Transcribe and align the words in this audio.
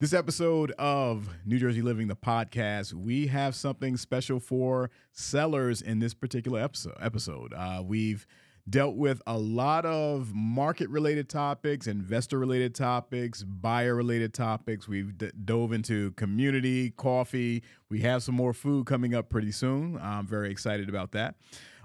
This 0.00 0.12
episode 0.12 0.72
of 0.72 1.28
New 1.46 1.56
Jersey 1.56 1.80
Living, 1.80 2.08
the 2.08 2.16
podcast, 2.16 2.92
we 2.92 3.28
have 3.28 3.54
something 3.54 3.96
special 3.96 4.40
for 4.40 4.90
sellers 5.12 5.80
in 5.80 6.00
this 6.00 6.12
particular 6.14 6.68
episode. 7.00 7.54
Uh, 7.54 7.80
we've 7.82 8.26
dealt 8.68 8.96
with 8.96 9.22
a 9.28 9.38
lot 9.38 9.86
of 9.86 10.34
market-related 10.34 11.28
topics, 11.28 11.86
investor-related 11.86 12.74
topics, 12.74 13.44
buyer-related 13.44 14.34
topics. 14.34 14.88
We've 14.88 15.16
d- 15.16 15.30
dove 15.44 15.72
into 15.72 16.10
community, 16.12 16.90
coffee. 16.90 17.62
We 17.88 18.00
have 18.00 18.24
some 18.24 18.34
more 18.34 18.52
food 18.52 18.86
coming 18.86 19.14
up 19.14 19.30
pretty 19.30 19.52
soon. 19.52 19.96
I'm 20.02 20.26
very 20.26 20.50
excited 20.50 20.88
about 20.88 21.12
that. 21.12 21.36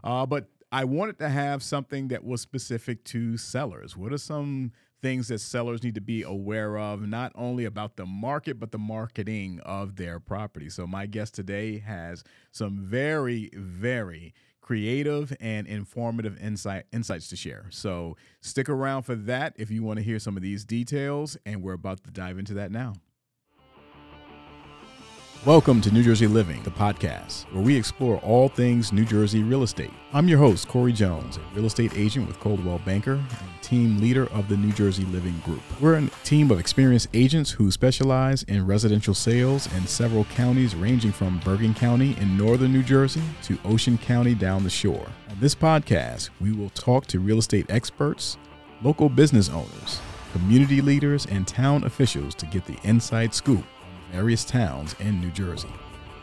Uh, 0.03 0.25
but 0.25 0.49
I 0.71 0.83
wanted 0.85 1.19
to 1.19 1.29
have 1.29 1.61
something 1.61 2.07
that 2.07 2.23
was 2.23 2.41
specific 2.41 3.03
to 3.05 3.37
sellers. 3.37 3.95
What 3.95 4.11
are 4.11 4.17
some 4.17 4.71
things 5.01 5.27
that 5.29 5.39
sellers 5.39 5.83
need 5.83 5.95
to 5.95 6.01
be 6.01 6.23
aware 6.23 6.77
of, 6.77 7.01
not 7.07 7.31
only 7.35 7.65
about 7.65 7.95
the 7.95 8.05
market, 8.05 8.59
but 8.59 8.71
the 8.71 8.77
marketing 8.77 9.59
of 9.65 9.95
their 9.95 10.19
property. 10.19 10.69
So, 10.69 10.85
my 10.85 11.05
guest 11.05 11.35
today 11.35 11.79
has 11.79 12.23
some 12.51 12.79
very, 12.79 13.49
very 13.53 14.33
creative 14.61 15.35
and 15.39 15.65
informative 15.65 16.39
insight 16.41 16.85
insights 16.91 17.27
to 17.29 17.35
share. 17.35 17.65
So, 17.69 18.17
stick 18.41 18.69
around 18.69 19.03
for 19.03 19.15
that 19.15 19.53
if 19.57 19.71
you 19.71 19.83
want 19.83 19.97
to 19.97 20.03
hear 20.03 20.19
some 20.19 20.37
of 20.37 20.43
these 20.43 20.65
details, 20.65 21.37
and 21.45 21.63
we're 21.63 21.73
about 21.73 22.03
to 22.03 22.11
dive 22.11 22.37
into 22.37 22.53
that 22.55 22.71
now. 22.71 22.93
Welcome 25.45 25.79
to 25.81 25.91
New 25.91 26.03
Jersey 26.03 26.27
Living, 26.27 26.61
the 26.63 26.69
podcast, 26.69 27.45
where 27.53 27.63
we 27.63 27.73
explore 27.73 28.17
all 28.17 28.49
things 28.49 28.91
New 28.91 29.05
Jersey 29.05 29.41
real 29.41 29.63
estate. 29.63 29.93
I'm 30.11 30.27
your 30.27 30.37
host, 30.37 30.67
Corey 30.67 30.91
Jones, 30.91 31.37
a 31.37 31.55
real 31.55 31.65
estate 31.65 31.93
agent 31.95 32.27
with 32.27 32.37
Coldwell 32.41 32.79
Banker 32.79 33.13
and 33.13 33.61
team 33.61 34.01
leader 34.01 34.25
of 34.33 34.49
the 34.49 34.57
New 34.57 34.73
Jersey 34.73 35.05
Living 35.05 35.39
Group. 35.45 35.61
We're 35.79 35.95
a 35.95 36.09
team 36.25 36.51
of 36.51 36.59
experienced 36.59 37.07
agents 37.13 37.51
who 37.51 37.71
specialize 37.71 38.43
in 38.43 38.67
residential 38.67 39.13
sales 39.13 39.73
in 39.75 39.87
several 39.87 40.25
counties, 40.25 40.75
ranging 40.75 41.13
from 41.13 41.39
Bergen 41.45 41.73
County 41.73 42.17
in 42.17 42.35
northern 42.35 42.73
New 42.73 42.83
Jersey 42.83 43.23
to 43.43 43.57
Ocean 43.63 43.97
County 43.97 44.35
down 44.35 44.65
the 44.65 44.69
shore. 44.69 45.07
On 45.29 45.39
this 45.39 45.55
podcast, 45.55 46.31
we 46.41 46.51
will 46.51 46.69
talk 46.71 47.05
to 47.05 47.21
real 47.21 47.37
estate 47.37 47.67
experts, 47.69 48.37
local 48.83 49.07
business 49.07 49.47
owners, 49.47 50.01
community 50.33 50.81
leaders, 50.81 51.25
and 51.27 51.47
town 51.47 51.85
officials 51.85 52.35
to 52.35 52.45
get 52.47 52.65
the 52.65 52.77
inside 52.83 53.33
scoop 53.33 53.63
various 54.11 54.43
towns 54.43 54.95
in 54.99 55.21
New 55.21 55.31
Jersey. 55.31 55.71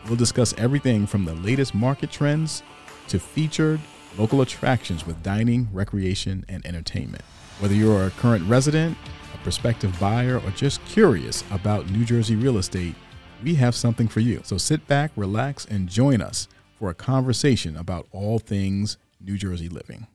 We'll 0.05 0.15
discuss 0.15 0.53
everything 0.57 1.07
from 1.07 1.25
the 1.25 1.33
latest 1.35 1.73
market 1.73 2.11
trends 2.11 2.63
to 3.07 3.19
featured 3.19 3.79
local 4.17 4.41
attractions 4.41 5.05
with 5.05 5.21
dining, 5.23 5.67
recreation, 5.71 6.45
and 6.49 6.65
entertainment. 6.65 7.23
Whether 7.59 7.75
you're 7.75 8.07
a 8.07 8.11
current 8.11 8.47
resident, 8.47 8.97
a 9.33 9.37
prospective 9.39 9.97
buyer, 9.99 10.39
or 10.39 10.51
just 10.51 10.83
curious 10.85 11.43
about 11.51 11.89
New 11.89 12.05
Jersey 12.05 12.35
real 12.35 12.57
estate, 12.57 12.95
we 13.43 13.55
have 13.55 13.75
something 13.75 14.07
for 14.07 14.19
you. 14.19 14.41
So 14.43 14.57
sit 14.57 14.87
back, 14.87 15.11
relax, 15.15 15.65
and 15.65 15.87
join 15.87 16.21
us 16.21 16.47
for 16.75 16.89
a 16.89 16.95
conversation 16.95 17.77
about 17.77 18.07
all 18.11 18.39
things 18.39 18.97
New 19.19 19.37
Jersey 19.37 19.69
living. 19.69 20.07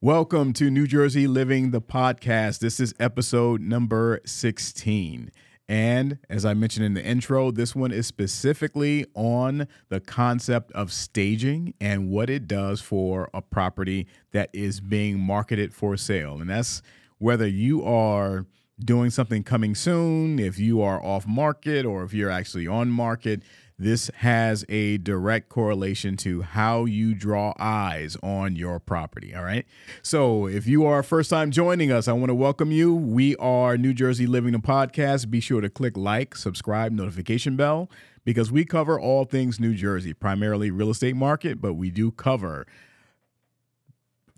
Welcome 0.00 0.52
to 0.54 0.70
New 0.70 0.86
Jersey 0.86 1.26
Living, 1.26 1.72
the 1.72 1.80
podcast. 1.80 2.60
This 2.60 2.78
is 2.78 2.94
episode 3.00 3.60
number 3.60 4.20
16. 4.24 5.32
And 5.68 6.18
as 6.30 6.46
I 6.46 6.54
mentioned 6.54 6.86
in 6.86 6.94
the 6.94 7.04
intro, 7.04 7.50
this 7.50 7.76
one 7.76 7.92
is 7.92 8.06
specifically 8.06 9.04
on 9.14 9.68
the 9.90 10.00
concept 10.00 10.72
of 10.72 10.90
staging 10.92 11.74
and 11.78 12.08
what 12.08 12.30
it 12.30 12.48
does 12.48 12.80
for 12.80 13.28
a 13.34 13.42
property 13.42 14.06
that 14.32 14.48
is 14.54 14.80
being 14.80 15.20
marketed 15.20 15.74
for 15.74 15.96
sale. 15.98 16.40
And 16.40 16.48
that's 16.48 16.80
whether 17.18 17.46
you 17.46 17.84
are 17.84 18.46
doing 18.82 19.10
something 19.10 19.42
coming 19.42 19.74
soon, 19.74 20.38
if 20.38 20.58
you 20.58 20.80
are 20.80 21.04
off 21.04 21.26
market, 21.26 21.84
or 21.84 22.02
if 22.02 22.14
you're 22.14 22.30
actually 22.30 22.66
on 22.66 22.88
market. 22.88 23.42
This 23.80 24.10
has 24.16 24.64
a 24.68 24.98
direct 24.98 25.48
correlation 25.48 26.16
to 26.16 26.42
how 26.42 26.84
you 26.84 27.14
draw 27.14 27.54
eyes 27.60 28.16
on 28.24 28.56
your 28.56 28.80
property. 28.80 29.32
All 29.32 29.44
right. 29.44 29.64
So, 30.02 30.48
if 30.48 30.66
you 30.66 30.84
are 30.84 31.00
first 31.04 31.30
time 31.30 31.52
joining 31.52 31.92
us, 31.92 32.08
I 32.08 32.12
want 32.12 32.30
to 32.30 32.34
welcome 32.34 32.72
you. 32.72 32.92
We 32.92 33.36
are 33.36 33.78
New 33.78 33.94
Jersey 33.94 34.26
Living 34.26 34.50
the 34.50 34.58
Podcast. 34.58 35.30
Be 35.30 35.38
sure 35.38 35.60
to 35.60 35.70
click 35.70 35.96
like, 35.96 36.34
subscribe, 36.34 36.90
notification 36.90 37.54
bell 37.54 37.88
because 38.24 38.50
we 38.50 38.64
cover 38.64 38.98
all 38.98 39.24
things 39.24 39.60
New 39.60 39.74
Jersey, 39.74 40.12
primarily 40.12 40.72
real 40.72 40.90
estate 40.90 41.14
market, 41.14 41.60
but 41.60 41.74
we 41.74 41.88
do 41.88 42.10
cover 42.10 42.66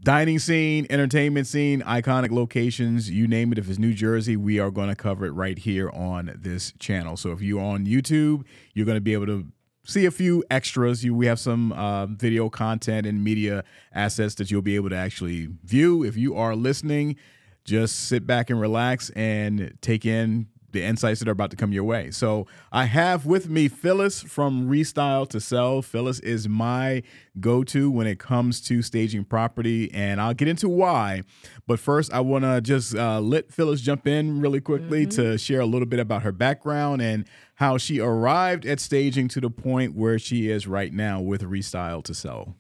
dining 0.02 0.38
scene, 0.38 0.86
entertainment 0.88 1.46
scene, 1.46 1.82
iconic 1.82 2.30
locations, 2.30 3.10
you 3.10 3.26
name 3.26 3.52
it. 3.52 3.58
If 3.58 3.68
it's 3.68 3.78
New 3.78 3.92
Jersey, 3.92 4.36
we 4.36 4.58
are 4.58 4.70
going 4.70 4.88
to 4.88 4.96
cover 4.96 5.26
it 5.26 5.32
right 5.32 5.58
here 5.58 5.90
on 5.90 6.36
this 6.40 6.72
channel. 6.78 7.16
So 7.16 7.32
if 7.32 7.42
you're 7.42 7.60
on 7.62 7.86
YouTube, 7.86 8.44
you're 8.74 8.86
going 8.86 8.96
to 8.96 9.02
be 9.02 9.12
able 9.12 9.26
to 9.26 9.46
see 9.84 10.06
a 10.06 10.10
few 10.10 10.44
extras. 10.50 11.04
You, 11.04 11.14
we 11.14 11.26
have 11.26 11.40
some 11.40 11.72
uh, 11.72 12.06
video 12.06 12.48
content 12.48 13.06
and 13.06 13.22
media 13.22 13.64
assets 13.92 14.34
that 14.36 14.50
you'll 14.50 14.62
be 14.62 14.76
able 14.76 14.90
to 14.90 14.96
actually 14.96 15.48
view. 15.64 16.04
If 16.04 16.16
you 16.16 16.34
are 16.36 16.54
listening, 16.54 17.16
just 17.64 18.08
sit 18.08 18.26
back 18.26 18.50
and 18.50 18.60
relax 18.60 19.10
and 19.10 19.76
take 19.80 20.06
in 20.06 20.48
the 20.72 20.82
insights 20.82 21.20
that 21.20 21.28
are 21.28 21.32
about 21.32 21.50
to 21.50 21.56
come 21.56 21.72
your 21.72 21.84
way. 21.84 22.10
So 22.10 22.46
I 22.72 22.84
have 22.84 23.26
with 23.26 23.48
me 23.48 23.68
Phyllis 23.68 24.22
from 24.22 24.68
Restyle 24.68 25.28
to 25.30 25.40
Sell. 25.40 25.82
Phyllis 25.82 26.20
is 26.20 26.48
my 26.48 27.02
go-to 27.38 27.90
when 27.90 28.06
it 28.06 28.18
comes 28.18 28.60
to 28.62 28.82
staging 28.82 29.24
property, 29.24 29.92
and 29.92 30.20
I'll 30.20 30.34
get 30.34 30.48
into 30.48 30.68
why. 30.68 31.22
But 31.66 31.78
first, 31.78 32.12
I 32.12 32.20
want 32.20 32.44
to 32.44 32.60
just 32.60 32.94
uh, 32.94 33.20
let 33.20 33.52
Phyllis 33.52 33.80
jump 33.80 34.06
in 34.06 34.40
really 34.40 34.60
quickly 34.60 35.06
mm-hmm. 35.06 35.22
to 35.22 35.38
share 35.38 35.60
a 35.60 35.66
little 35.66 35.86
bit 35.86 36.00
about 36.00 36.22
her 36.22 36.32
background 36.32 37.02
and 37.02 37.24
how 37.56 37.78
she 37.78 38.00
arrived 38.00 38.64
at 38.64 38.80
staging 38.80 39.28
to 39.28 39.40
the 39.40 39.50
point 39.50 39.94
where 39.94 40.18
she 40.18 40.50
is 40.50 40.66
right 40.66 40.92
now 40.92 41.20
with 41.20 41.42
Restyle 41.42 42.02
to 42.04 42.14
Sell. 42.14 42.56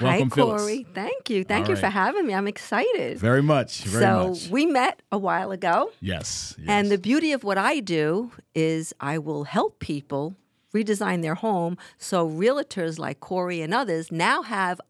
Welcome, 0.00 0.30
Hi, 0.30 0.34
Corey. 0.34 0.86
Thank 0.92 1.30
you. 1.30 1.44
Thank 1.44 1.64
All 1.66 1.70
you 1.70 1.74
right. 1.74 1.84
for 1.84 1.90
having 1.90 2.26
me. 2.26 2.34
I'm 2.34 2.48
excited. 2.48 3.18
Very 3.18 3.42
much. 3.42 3.82
Very 3.84 4.02
so 4.02 4.28
much. 4.30 4.48
we 4.48 4.66
met 4.66 5.00
a 5.12 5.18
while 5.18 5.52
ago. 5.52 5.92
Yes, 6.00 6.54
yes. 6.58 6.66
And 6.68 6.90
the 6.90 6.98
beauty 6.98 7.32
of 7.32 7.44
what 7.44 7.58
I 7.58 7.80
do 7.80 8.32
is 8.54 8.92
I 9.00 9.18
will 9.18 9.44
help 9.44 9.78
people 9.78 10.34
redesign 10.74 11.22
their 11.22 11.36
home 11.36 11.78
so 11.98 12.28
realtors 12.28 12.98
like 12.98 13.20
Corey 13.20 13.62
and 13.62 13.72
others 13.72 14.10
now 14.10 14.42
have 14.42 14.80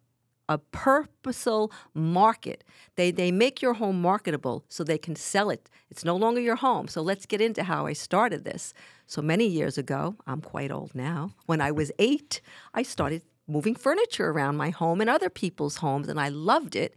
a 0.49 0.59
purposeful 0.59 1.71
market. 1.95 2.65
They 2.97 3.11
they 3.11 3.31
make 3.33 3.63
your 3.63 3.75
home 3.75 4.01
marketable 4.01 4.65
so 4.69 4.85
they 4.85 4.99
can 4.99 5.17
sell 5.17 5.51
it. 5.51 5.71
It's 5.91 6.05
no 6.05 6.17
longer 6.17 6.41
your 6.41 6.57
home. 6.57 6.89
So 6.89 7.03
let's 7.03 7.27
get 7.27 7.41
into 7.41 7.63
how 7.65 7.87
I 7.87 7.93
started 7.93 8.45
this. 8.45 8.75
So 9.07 9.23
many 9.23 9.47
years 9.47 9.79
ago, 9.79 10.17
I'm 10.27 10.41
quite 10.41 10.71
old 10.71 10.95
now. 10.95 11.35
When 11.47 11.61
I 11.61 11.71
was 11.71 11.93
8, 11.99 12.41
I 12.73 12.83
started 12.83 13.23
moving 13.47 13.75
furniture 13.75 14.31
around 14.31 14.57
my 14.57 14.71
home 14.71 15.01
and 15.01 15.11
other 15.11 15.31
people's 15.31 15.77
homes, 15.77 16.09
and 16.09 16.19
I 16.21 16.29
loved 16.29 16.77
it. 16.77 16.97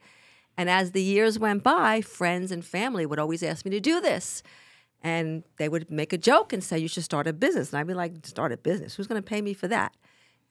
And 0.58 0.70
as 0.70 0.92
the 0.92 1.02
years 1.02 1.38
went 1.38 1.64
by, 1.64 2.02
friends 2.02 2.52
and 2.52 2.66
family 2.66 3.06
would 3.06 3.20
always 3.20 3.44
ask 3.44 3.64
me 3.66 3.72
to 3.72 3.80
do 3.80 4.02
this. 4.02 4.42
And 5.04 5.44
they 5.58 5.70
would 5.70 5.92
make 5.92 6.12
a 6.12 6.18
joke 6.18 6.52
and 6.52 6.64
say, 6.64 6.80
You 6.80 6.88
should 6.88 7.04
start 7.04 7.28
a 7.28 7.34
business. 7.34 7.72
And 7.72 7.80
I'd 7.80 7.88
be 7.88 7.94
like, 7.94 8.14
Start 8.26 8.52
a 8.52 8.58
business? 8.58 8.96
Who's 8.96 9.08
going 9.08 9.22
to 9.22 9.28
pay 9.28 9.42
me 9.42 9.54
for 9.54 9.68
that? 9.68 9.96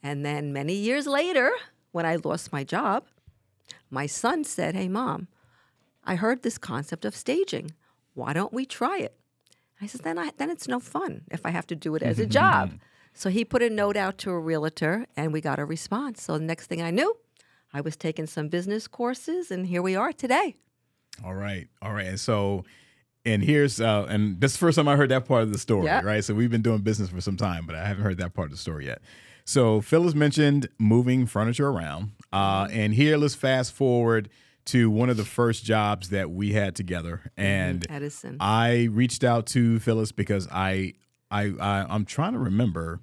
And 0.01 0.25
then 0.25 0.53
many 0.53 0.73
years 0.73 1.05
later, 1.05 1.51
when 1.91 2.05
I 2.05 2.15
lost 2.15 2.53
my 2.53 2.63
job, 2.63 3.05
my 3.89 4.05
son 4.05 4.45
said, 4.45 4.75
Hey, 4.75 4.87
mom, 4.87 5.27
I 6.05 6.15
heard 6.15 6.43
this 6.43 6.57
concept 6.57 7.03
of 7.03 7.15
staging. 7.15 7.71
Why 8.13 8.31
don't 8.31 8.53
we 8.53 8.65
try 8.65 8.99
it? 8.99 9.17
I 9.81 9.87
said, 9.87 10.01
Then, 10.03 10.17
I, 10.17 10.31
then 10.37 10.49
it's 10.49 10.69
no 10.69 10.79
fun 10.79 11.23
if 11.29 11.45
I 11.45 11.49
have 11.49 11.67
to 11.67 11.75
do 11.75 11.95
it 11.95 12.01
as 12.01 12.17
a 12.17 12.25
job. 12.39 12.79
So 13.17 13.31
he 13.31 13.43
put 13.43 13.63
a 13.63 13.69
note 13.69 13.97
out 13.97 14.19
to 14.19 14.29
a 14.29 14.39
realtor 14.39 15.07
and 15.17 15.33
we 15.33 15.41
got 15.41 15.57
a 15.57 15.65
response. 15.65 16.21
So 16.21 16.37
the 16.37 16.43
next 16.43 16.67
thing 16.67 16.83
I 16.83 16.91
knew, 16.91 17.17
I 17.73 17.81
was 17.81 17.95
taking 17.95 18.27
some 18.27 18.47
business 18.47 18.87
courses 18.87 19.49
and 19.49 19.65
here 19.65 19.81
we 19.81 19.95
are 19.95 20.13
today. 20.13 20.53
All 21.25 21.33
right. 21.33 21.67
All 21.81 21.93
right. 21.93 22.05
And 22.05 22.19
so 22.19 22.63
and 23.25 23.43
here's 23.43 23.81
uh 23.81 24.05
and 24.07 24.39
this 24.39 24.51
is 24.51 24.57
the 24.57 24.59
first 24.59 24.75
time 24.75 24.87
I 24.87 24.95
heard 24.95 25.09
that 25.09 25.25
part 25.25 25.41
of 25.41 25.51
the 25.51 25.57
story, 25.57 25.87
right? 25.87 26.23
So 26.23 26.35
we've 26.35 26.51
been 26.51 26.61
doing 26.61 26.81
business 26.81 27.09
for 27.09 27.19
some 27.19 27.37
time, 27.37 27.65
but 27.65 27.75
I 27.75 27.87
haven't 27.87 28.03
heard 28.03 28.19
that 28.19 28.35
part 28.35 28.45
of 28.45 28.51
the 28.51 28.57
story 28.57 28.85
yet. 28.85 29.01
So 29.45 29.81
Phyllis 29.81 30.13
mentioned 30.13 30.69
moving 30.77 31.25
furniture 31.25 31.69
around. 31.69 32.11
Uh 32.31 32.65
mm-hmm. 32.65 32.79
and 32.79 32.93
here 32.93 33.17
let's 33.17 33.33
fast 33.33 33.73
forward 33.73 34.29
to 34.65 34.91
one 34.91 35.09
of 35.09 35.17
the 35.17 35.25
first 35.25 35.65
jobs 35.65 36.09
that 36.09 36.29
we 36.29 36.53
had 36.53 36.75
together 36.75 37.31
mm-hmm. 37.35 37.41
and. 37.41 37.87
Edison. 37.89 38.37
I 38.39 38.89
reached 38.91 39.23
out 39.23 39.47
to 39.47 39.79
Phyllis 39.79 40.11
because 40.11 40.47
I 40.51 40.93
I, 41.29 41.53
I 41.59 41.85
I'm 41.89 42.05
trying 42.05 42.33
to 42.33 42.39
remember 42.39 43.01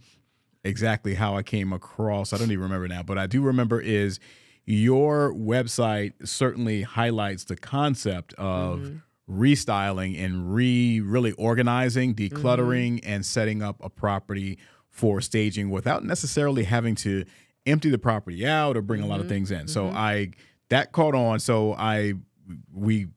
exactly 0.64 1.14
how 1.14 1.36
I 1.36 1.42
came 1.42 1.72
across. 1.72 2.32
I 2.32 2.38
don't 2.38 2.50
even 2.50 2.64
remember 2.64 2.88
now, 2.88 3.02
but 3.02 3.18
I 3.18 3.26
do 3.26 3.42
remember 3.42 3.80
is 3.80 4.18
your 4.64 5.32
website 5.34 6.26
certainly 6.26 6.82
highlights 6.82 7.44
the 7.44 7.56
concept 7.56 8.32
of 8.34 8.80
mm-hmm. 8.80 9.42
restyling 9.42 10.18
and 10.18 10.54
re 10.54 11.00
really 11.00 11.32
organizing, 11.32 12.14
decluttering, 12.14 12.94
mm-hmm. 12.94 13.10
and 13.10 13.26
setting 13.26 13.62
up 13.62 13.76
a 13.82 13.90
property 13.90 14.58
for 14.88 15.20
staging 15.20 15.70
without 15.70 16.04
necessarily 16.04 16.64
having 16.64 16.94
to 16.94 17.24
empty 17.66 17.90
the 17.90 17.98
property 17.98 18.46
out 18.46 18.76
or 18.76 18.82
bring 18.82 19.00
mm-hmm. 19.00 19.08
a 19.08 19.10
lot 19.10 19.20
of 19.20 19.26
mm-hmm. 19.26 19.34
things 19.34 19.50
in. 19.50 19.68
So 19.68 19.86
mm-hmm. 19.86 19.96
I 19.96 20.30
that 20.70 20.92
caught 20.92 21.14
on. 21.14 21.40
So 21.40 21.74
I 21.74 22.14
we 22.72 23.08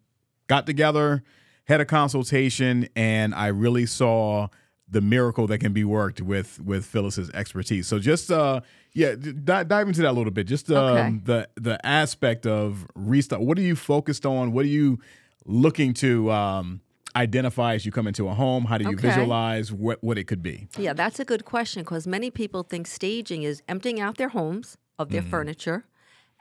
got 0.47 0.65
together, 0.65 1.23
had 1.65 1.79
a 1.79 1.85
consultation, 1.85 2.89
and 2.95 3.33
I 3.33 3.47
really 3.47 3.85
saw 3.85 4.47
the 4.89 5.01
miracle 5.01 5.47
that 5.47 5.57
can 5.59 5.73
be 5.73 5.83
worked 5.83 6.21
with 6.21 6.59
with 6.61 6.85
Phyllis's 6.85 7.29
expertise. 7.31 7.87
So 7.87 7.99
just 7.99 8.31
uh 8.31 8.61
yeah, 8.93 9.15
d- 9.15 9.33
dive 9.33 9.87
into 9.87 10.01
that 10.01 10.11
a 10.11 10.17
little 10.17 10.31
bit. 10.31 10.47
Just 10.47 10.71
um, 10.71 10.77
Okay. 10.77 11.19
the 11.25 11.49
the 11.55 11.85
aspect 11.85 12.45
of 12.47 12.87
restart. 12.95 13.41
What 13.41 13.57
are 13.57 13.61
you 13.61 13.75
focused 13.75 14.25
on? 14.25 14.51
What 14.53 14.65
are 14.65 14.69
you 14.69 14.99
looking 15.45 15.93
to 15.95 16.31
um, 16.31 16.81
identify 17.15 17.73
as 17.75 17.85
you 17.85 17.91
come 17.91 18.07
into 18.07 18.27
a 18.27 18.33
home? 18.33 18.65
How 18.65 18.77
do 18.77 18.85
you 18.85 18.91
Okay. 18.95 19.07
visualize 19.09 19.71
what 19.71 20.01
what 20.03 20.17
it 20.17 20.23
could 20.25 20.41
be? 20.41 20.67
Yeah, 20.77 20.93
that's 20.93 21.19
a 21.19 21.25
good 21.25 21.45
question 21.45 21.83
because 21.83 22.07
many 22.07 22.31
people 22.31 22.63
think 22.63 22.87
staging 22.87 23.43
is 23.43 23.61
emptying 23.67 23.99
out 23.99 24.17
their 24.17 24.29
homes 24.29 24.77
of 24.97 25.09
their 25.09 25.21
furniture 25.21 25.85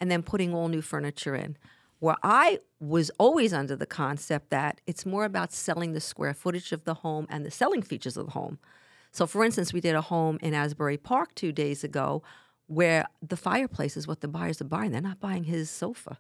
and 0.01 0.11
then 0.11 0.23
putting 0.23 0.55
all 0.55 0.69
new 0.69 0.83
furniture 0.83 1.35
in. 1.35 1.57
Where 1.99 2.17
I 2.23 2.61
was 2.79 3.11
always 3.19 3.53
under 3.53 3.75
the 3.75 3.87
concept 3.87 4.51
that 4.51 4.81
it's 4.87 5.07
more 5.07 5.25
about 5.25 5.53
selling 5.53 5.93
the 5.93 6.01
square 6.01 6.35
footage 6.35 6.73
of 6.73 6.85
the 6.85 6.95
home 6.95 7.27
and 7.31 7.45
the 7.45 7.51
selling 7.51 7.83
features 7.83 8.17
of 8.17 8.27
the 8.27 8.33
home. 8.33 8.59
So, 9.13 9.27
for 9.27 9.45
instance, 9.45 9.73
we 9.73 9.81
did 9.81 9.95
a 9.95 10.03
home 10.03 10.39
in 10.43 10.53
Asbury 10.53 10.99
Park 10.99 11.35
two 11.35 11.53
days 11.53 11.83
ago 11.83 12.23
where 12.67 13.07
the 13.27 13.37
fireplace 13.37 13.97
is 13.97 14.07
what 14.07 14.21
the 14.21 14.29
buyers 14.29 14.61
are 14.61 14.65
buying. 14.65 14.91
They're 14.91 15.01
not 15.01 15.21
buying 15.21 15.45
his 15.45 15.71
sofa. 15.71 16.19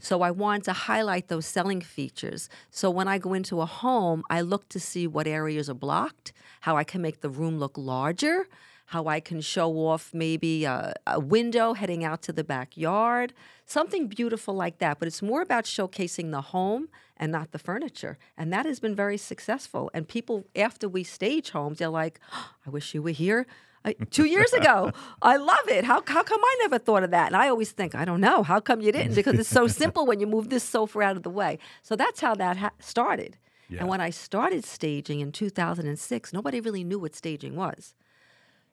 So 0.00 0.22
I 0.22 0.30
wanted 0.30 0.64
to 0.64 0.72
highlight 0.72 1.28
those 1.28 1.46
selling 1.46 1.80
features. 1.80 2.48
So 2.70 2.90
when 2.90 3.08
I 3.08 3.18
go 3.18 3.34
into 3.34 3.60
a 3.60 3.66
home, 3.66 4.22
I 4.30 4.42
look 4.42 4.68
to 4.68 4.80
see 4.80 5.06
what 5.06 5.26
areas 5.26 5.68
are 5.68 5.74
blocked, 5.74 6.32
how 6.60 6.76
I 6.76 6.84
can 6.84 7.02
make 7.02 7.20
the 7.20 7.28
room 7.28 7.58
look 7.58 7.76
larger, 7.76 8.46
how 8.88 9.06
I 9.06 9.20
can 9.20 9.42
show 9.42 9.70
off 9.86 10.14
maybe 10.14 10.64
a, 10.64 10.94
a 11.06 11.20
window 11.20 11.74
heading 11.74 12.04
out 12.04 12.22
to 12.22 12.32
the 12.32 12.42
backyard, 12.42 13.34
something 13.66 14.06
beautiful 14.06 14.54
like 14.54 14.78
that. 14.78 14.98
But 14.98 15.08
it's 15.08 15.20
more 15.20 15.42
about 15.42 15.64
showcasing 15.64 16.30
the 16.30 16.40
home 16.40 16.88
and 17.18 17.30
not 17.30 17.52
the 17.52 17.58
furniture. 17.58 18.16
And 18.36 18.50
that 18.50 18.64
has 18.64 18.80
been 18.80 18.94
very 18.94 19.18
successful. 19.18 19.90
And 19.92 20.08
people, 20.08 20.46
after 20.56 20.88
we 20.88 21.04
stage 21.04 21.50
homes, 21.50 21.78
they're 21.78 21.90
like, 21.90 22.18
"Oh, 22.32 22.52
I 22.66 22.70
wish 22.70 22.94
you 22.94 23.02
were 23.02 23.10
here 23.10 23.46
uh, 23.84 23.92
two 24.10 24.24
years 24.24 24.54
ago. 24.54 24.90
I 25.22 25.36
love 25.36 25.68
it. 25.68 25.84
How, 25.84 26.02
how 26.06 26.22
come 26.22 26.40
I 26.42 26.56
never 26.62 26.78
thought 26.78 27.02
of 27.02 27.10
that? 27.10 27.26
And 27.26 27.36
I 27.36 27.48
always 27.48 27.72
think, 27.72 27.94
I 27.94 28.06
don't 28.06 28.22
know. 28.22 28.42
How 28.42 28.58
come 28.58 28.80
you 28.80 28.90
didn't? 28.90 29.14
Because 29.14 29.38
it's 29.38 29.50
so 29.50 29.66
simple 29.82 30.06
when 30.06 30.18
you 30.18 30.26
move 30.26 30.48
this 30.48 30.64
sofa 30.64 31.00
out 31.02 31.18
of 31.18 31.24
the 31.24 31.30
way. 31.30 31.58
So 31.82 31.94
that's 31.94 32.20
how 32.22 32.34
that 32.36 32.56
ha- 32.56 32.70
started. 32.80 33.36
Yeah. 33.68 33.80
And 33.80 33.88
when 33.88 34.00
I 34.00 34.08
started 34.08 34.64
staging 34.64 35.20
in 35.20 35.30
2006, 35.30 36.32
nobody 36.32 36.58
really 36.58 36.84
knew 36.84 36.98
what 36.98 37.14
staging 37.14 37.54
was. 37.54 37.94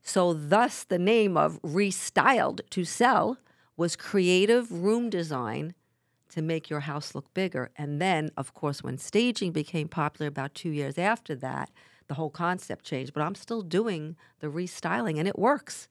So, 0.07 0.33
thus, 0.33 0.83
the 0.83 0.99
name 0.99 1.35
of 1.35 1.59
Restyled 1.63 2.61
to 2.69 2.85
Sell 2.85 3.39
was 3.75 3.95
creative 3.95 4.71
room 4.71 5.09
design 5.09 5.73
to 6.29 6.43
make 6.43 6.69
your 6.69 6.81
house 6.81 7.15
look 7.15 7.33
bigger. 7.33 7.71
And 7.75 7.99
then, 7.99 8.29
of 8.37 8.53
course, 8.53 8.83
when 8.83 8.99
staging 8.99 9.51
became 9.51 9.87
popular 9.87 10.27
about 10.27 10.53
two 10.53 10.69
years 10.69 10.99
after 10.99 11.33
that, 11.37 11.71
the 12.07 12.13
whole 12.13 12.29
concept 12.29 12.85
changed. 12.85 13.13
But 13.13 13.23
I'm 13.23 13.33
still 13.33 13.63
doing 13.63 14.15
the 14.41 14.47
restyling 14.47 15.17
and 15.17 15.27
it 15.27 15.39
works. 15.39 15.87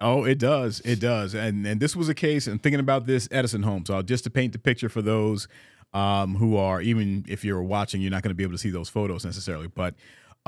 Oh, 0.00 0.24
it 0.24 0.38
does. 0.38 0.80
It 0.80 0.98
does. 0.98 1.34
And 1.34 1.66
and 1.66 1.78
this 1.78 1.94
was 1.94 2.08
a 2.08 2.14
case, 2.14 2.46
and 2.46 2.62
thinking 2.62 2.80
about 2.80 3.04
this 3.04 3.28
Edison 3.30 3.64
home. 3.64 3.84
So 3.84 4.00
just 4.00 4.24
to 4.24 4.30
paint 4.30 4.54
the 4.54 4.58
picture 4.58 4.88
for 4.88 5.02
those 5.02 5.46
um, 5.92 6.36
who 6.36 6.56
are, 6.56 6.80
even 6.80 7.26
if 7.28 7.44
you're 7.44 7.62
watching, 7.62 8.00
you're 8.00 8.10
not 8.10 8.22
going 8.22 8.30
to 8.30 8.34
be 8.34 8.44
able 8.44 8.54
to 8.54 8.58
see 8.58 8.70
those 8.70 8.88
photos 8.88 9.26
necessarily. 9.26 9.68
But 9.68 9.94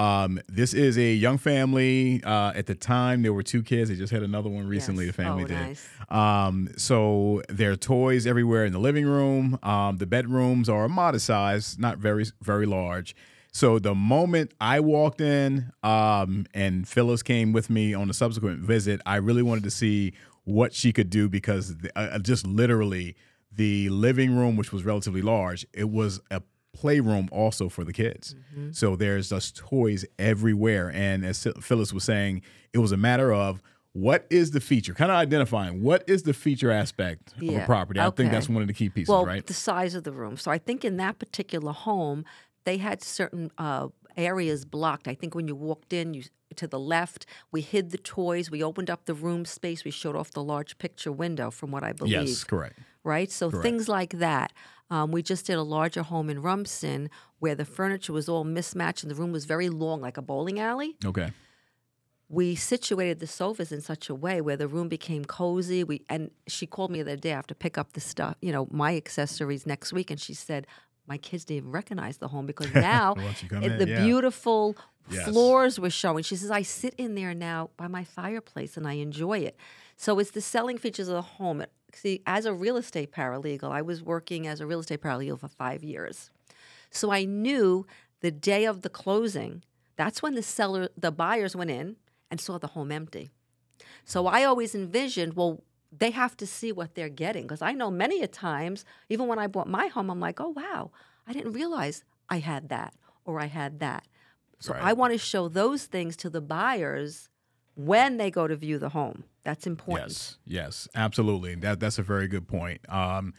um, 0.01 0.41
this 0.49 0.73
is 0.75 0.97
a 0.99 1.13
young 1.13 1.39
family. 1.39 2.23
Uh, 2.25 2.53
at 2.55 2.67
the 2.67 2.75
time, 2.75 3.23
there 3.23 3.33
were 3.33 3.43
two 3.43 3.63
kids. 3.63 3.91
They 3.91 3.97
just 3.97 4.13
had 4.13 4.23
another 4.23 4.49
one 4.49 4.67
recently. 4.67 5.05
Yes. 5.07 5.17
The 5.17 5.23
family 5.23 5.45
Oh, 5.45 5.47
did. 5.49 5.57
nice. 5.57 5.89
Um, 6.09 6.69
so 6.77 7.43
there 7.49 7.71
are 7.73 7.77
toys 7.77 8.27
everywhere 8.27 8.65
in 8.65 8.73
the 8.73 8.79
living 8.81 9.07
room. 9.07 9.59
Um, 9.63 9.99
the 9.99 10.07
bedrooms 10.07 10.69
are 10.69 10.85
a 10.85 10.89
modest 10.89 11.27
size, 11.27 11.79
not 11.79 11.99
very 11.99 12.25
very 12.43 12.67
large. 12.67 13.15
So 13.53 13.79
the 13.81 13.95
moment 13.97 14.53
I 14.61 14.79
walked 14.81 15.21
in, 15.21 15.73
um, 15.83 16.47
and 16.55 16.87
Phyllis 16.87 17.23
came 17.23 17.53
with 17.53 17.69
me 17.69 17.93
on 17.95 18.09
a 18.09 18.15
subsequent 18.15 18.61
visit, 18.61 19.01
I 19.05 19.17
really 19.17 19.43
wanted 19.43 19.65
to 19.65 19.71
see 19.73 20.13
what 20.45 20.73
she 20.73 20.93
could 20.93 21.11
do 21.11 21.29
because 21.29 21.77
the, 21.79 21.91
uh, 21.99 22.19
just 22.21 22.47
literally 22.47 23.17
the 23.53 23.89
living 23.89 24.37
room, 24.37 24.57
which 24.57 24.73
was 24.73 24.85
relatively 24.85 25.21
large, 25.23 25.67
it 25.73 25.91
was 25.91 26.21
a 26.31 26.41
playroom 26.73 27.29
also 27.33 27.69
for 27.69 27.85
the 27.85 27.93
kids. 27.93 28.35
So 28.73 28.97
there's 28.97 29.31
just 29.31 29.57
toys 29.57 30.05
everywhere, 30.19 30.91
and 30.93 31.25
as 31.25 31.47
Phyllis 31.61 31.93
was 31.93 32.05
saying, 32.05 32.43
it 32.73 32.79
was 32.79 32.93
a 32.93 32.97
matter 32.97 33.33
of 33.33 33.63
what 33.93 34.25
is 34.31 34.53
the 34.53 34.61
feature, 34.61 34.95
kind 34.95 35.11
of 35.11 35.17
identifying 35.17 35.83
what 35.83 36.05
is 36.07 36.23
the 36.23 36.33
feature 36.33 36.71
aspect 36.71 37.33
of 37.33 37.43
a 37.49 37.53
Yeah, 37.53 37.67
property. 37.67 37.99
I 37.99 38.09
think 38.11 38.31
that's 38.31 38.49
one 38.49 38.63
of 38.63 38.69
the 38.69 38.75
key 38.75 38.89
pieces, 38.89 39.09
well, 39.09 39.27
right? 39.27 39.45
the 39.45 39.55
size 39.55 39.95
of 39.97 40.05
the 40.05 40.13
room. 40.13 40.37
So 40.37 40.51
I 40.51 40.59
think 40.59 40.85
in 40.85 40.97
that 40.99 41.19
particular 41.19 41.73
home, 41.73 42.25
they 42.65 42.77
had 42.77 43.03
certain 43.03 43.51
uh, 43.59 43.89
areas 44.17 44.65
blocked. 44.65 45.09
I 45.09 45.15
think 45.15 45.35
when 45.35 45.49
you 45.49 45.57
walked 45.57 45.93
in, 45.93 46.15
you 46.15 46.23
to 46.57 46.67
the 46.67 46.79
left, 46.79 47.27
we 47.53 47.61
hid 47.63 47.91
the 47.91 47.99
toys. 47.99 48.51
We 48.51 48.63
opened 48.63 48.91
up 48.91 49.07
the 49.07 49.15
room 49.15 49.45
space. 49.45 49.85
We 49.85 49.91
showed 49.91 50.17
off 50.17 50.31
the 50.33 50.43
large 50.43 50.79
picture 50.79 51.13
window, 51.13 51.51
from 51.51 51.71
what 51.71 51.83
I 51.83 51.93
believe. 51.93 52.29
Yes, 52.29 52.45
correct. 52.45 52.79
Right? 53.05 53.31
So 53.31 53.51
things 53.51 53.89
like 53.89 54.19
that. 54.19 54.53
Um, 54.91 55.13
we 55.13 55.23
just 55.23 55.47
did 55.47 55.55
a 55.57 55.63
larger 55.63 56.03
home 56.03 56.29
in 56.29 56.43
Rumson 56.43 57.11
where 57.39 57.55
the 57.55 57.65
furniture 57.65 58.13
was 58.13 58.29
all 58.29 58.43
mismatched 58.45 59.05
and 59.05 59.11
the 59.11 59.15
room 59.15 59.31
was 59.33 59.45
very 59.45 59.69
long, 59.69 60.01
like 60.01 60.17
a 60.17 60.23
bowling 60.23 60.59
alley. 60.59 60.97
Okay. 61.05 61.31
We 62.29 62.55
situated 62.55 63.19
the 63.19 63.27
sofas 63.27 63.73
in 63.73 63.81
such 63.81 64.09
a 64.09 64.15
way 64.15 64.41
where 64.41 64.57
the 64.57 64.69
room 64.69 64.89
became 64.89 65.25
cozy. 65.25 65.83
We 65.83 66.03
and 66.09 66.31
she 66.47 66.65
called 66.67 66.91
me 66.93 67.03
the 67.03 67.13
other 67.13 67.21
day 67.21 67.33
after 67.33 67.55
pick 67.55 67.77
up 67.77 67.93
the 67.95 68.01
stuff, 68.01 68.37
you 68.41 68.53
know, 68.53 68.69
my 68.71 68.97
accessories 68.97 69.67
next 69.67 69.93
week, 69.93 70.11
and 70.13 70.21
she 70.21 70.35
said 70.35 70.67
my 71.09 71.19
kids 71.19 71.45
didn't 71.45 71.59
even 71.59 71.71
recognize 71.73 72.19
the 72.19 72.29
home 72.29 72.47
because 72.47 72.73
now 72.75 73.15
Once 73.17 73.43
you 73.43 73.49
come 73.49 73.65
it- 73.65 73.73
in, 73.73 73.79
the 73.79 73.89
yeah. 73.89 74.05
beautiful 74.05 74.77
Yes. 75.11 75.29
floors 75.29 75.81
were 75.81 75.91
showing. 75.91 76.23
She 76.23 76.37
says 76.37 76.53
I 76.53 76.63
sit 76.63 76.95
in 76.97 77.17
there 77.17 77.35
now 77.35 77.71
by 77.77 77.89
my 77.89 78.05
fireplace 78.05 78.77
and 78.77 78.87
I 78.87 78.93
enjoy 78.93 79.39
it. 79.39 79.57
So 79.97 80.21
it's 80.21 80.31
the 80.31 80.41
selling 80.41 80.79
features 80.79 81.09
of 81.09 81.15
the 81.15 81.23
home. 81.23 81.65
See, 81.95 82.23
as 82.27 82.47
a 82.47 82.55
real 82.55 82.77
estate 82.77 83.13
paralegal, 83.13 83.71
I 83.71 83.83
was 83.83 84.03
working 84.03 84.47
as 84.47 84.61
a 84.61 84.67
real 84.67 84.81
estate 84.81 85.01
paralegal 85.01 85.39
for 85.41 85.49
five 85.49 85.83
years. 85.83 86.31
So 86.91 87.11
I 87.13 87.25
knew 87.25 87.87
the 88.21 88.31
day 88.31 88.65
of 88.65 88.83
the 88.83 88.89
closing, 88.89 89.63
that's 89.97 90.23
when 90.23 90.35
the 90.35 90.43
seller, 90.43 90.89
the 90.97 91.13
buyers 91.13 91.55
went 91.57 91.71
in 91.71 91.97
and 92.31 92.41
saw 92.41 92.59
the 92.59 92.69
home 92.69 92.93
empty. 92.93 93.31
So 94.05 94.27
I 94.27 94.45
always 94.45 94.75
envisioned, 94.75 95.35
well, 95.35 95.63
they 95.97 96.11
have 96.11 96.37
to 96.39 96.47
see 96.47 96.73
what 96.73 96.95
they're 96.95 97.09
getting. 97.09 97.43
Because 97.45 97.63
I 97.63 97.73
know 97.73 97.91
many 97.91 98.23
a 98.23 98.29
times, 98.29 98.85
even 99.09 99.27
when 99.27 99.39
I 99.39 99.47
bought 99.47 99.69
my 99.69 99.87
home, 99.89 100.11
I'm 100.11 100.21
like, 100.21 100.41
oh, 100.41 100.51
wow, 100.51 100.91
I 101.27 101.33
didn't 101.33 101.53
realize 101.53 102.05
I 102.29 102.39
had 102.39 102.69
that 102.69 102.95
or 103.25 103.41
I 103.41 103.47
had 103.47 103.81
that. 103.81 104.05
So 104.59 104.75
Right. 104.75 104.83
I 104.83 104.93
want 104.93 105.13
to 105.13 105.19
show 105.19 105.49
those 105.49 105.87
things 105.87 106.17
to 106.19 106.31
the 106.31 106.43
buyers 106.43 107.30
when 107.87 108.17
they 108.17 108.31
go 108.31 108.47
to 108.47 108.57
view 108.57 108.79
the 108.79 108.91
home. 108.91 109.25
That's 109.43 109.67
important. 109.67 110.11
Yes, 110.11 110.39
yes, 110.45 110.89
absolutely. 110.95 111.55
That 111.55 111.81
that's 111.81 111.99
a 111.99 112.03
very 112.03 112.29
good 112.29 112.47
point. 112.47 112.81
Um, 112.89 113.33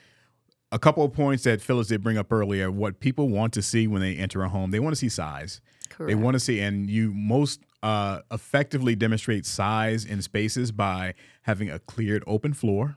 a 0.71 0.79
couple 0.79 1.03
of 1.03 1.13
points 1.13 1.43
that 1.43 1.61
Phyllis 1.61 1.87
did 1.87 2.01
bring 2.01 2.17
up 2.17 2.31
earlier. 2.31 2.71
What 2.71 2.99
people 2.99 3.29
want 3.29 3.53
to 3.53 3.61
see 3.61 3.87
when 3.87 4.01
they 4.01 4.15
enter 4.15 4.41
a 4.43 4.49
home, 4.49 4.71
they 4.71 4.79
want 4.79 4.93
to 4.93 4.99
see 4.99 5.09
size. 5.09 5.61
They 5.99 6.15
want 6.15 6.33
to 6.33 6.39
see, 6.39 6.59
and 6.59 6.89
you 6.89 7.13
most 7.13 7.61
uh, 7.83 8.21
effectively 8.31 8.95
demonstrate 8.95 9.45
size 9.45 10.03
in 10.03 10.23
spaces 10.23 10.71
by 10.71 11.13
having 11.43 11.69
a 11.69 11.77
cleared 11.77 12.23
open 12.25 12.53
floor 12.53 12.95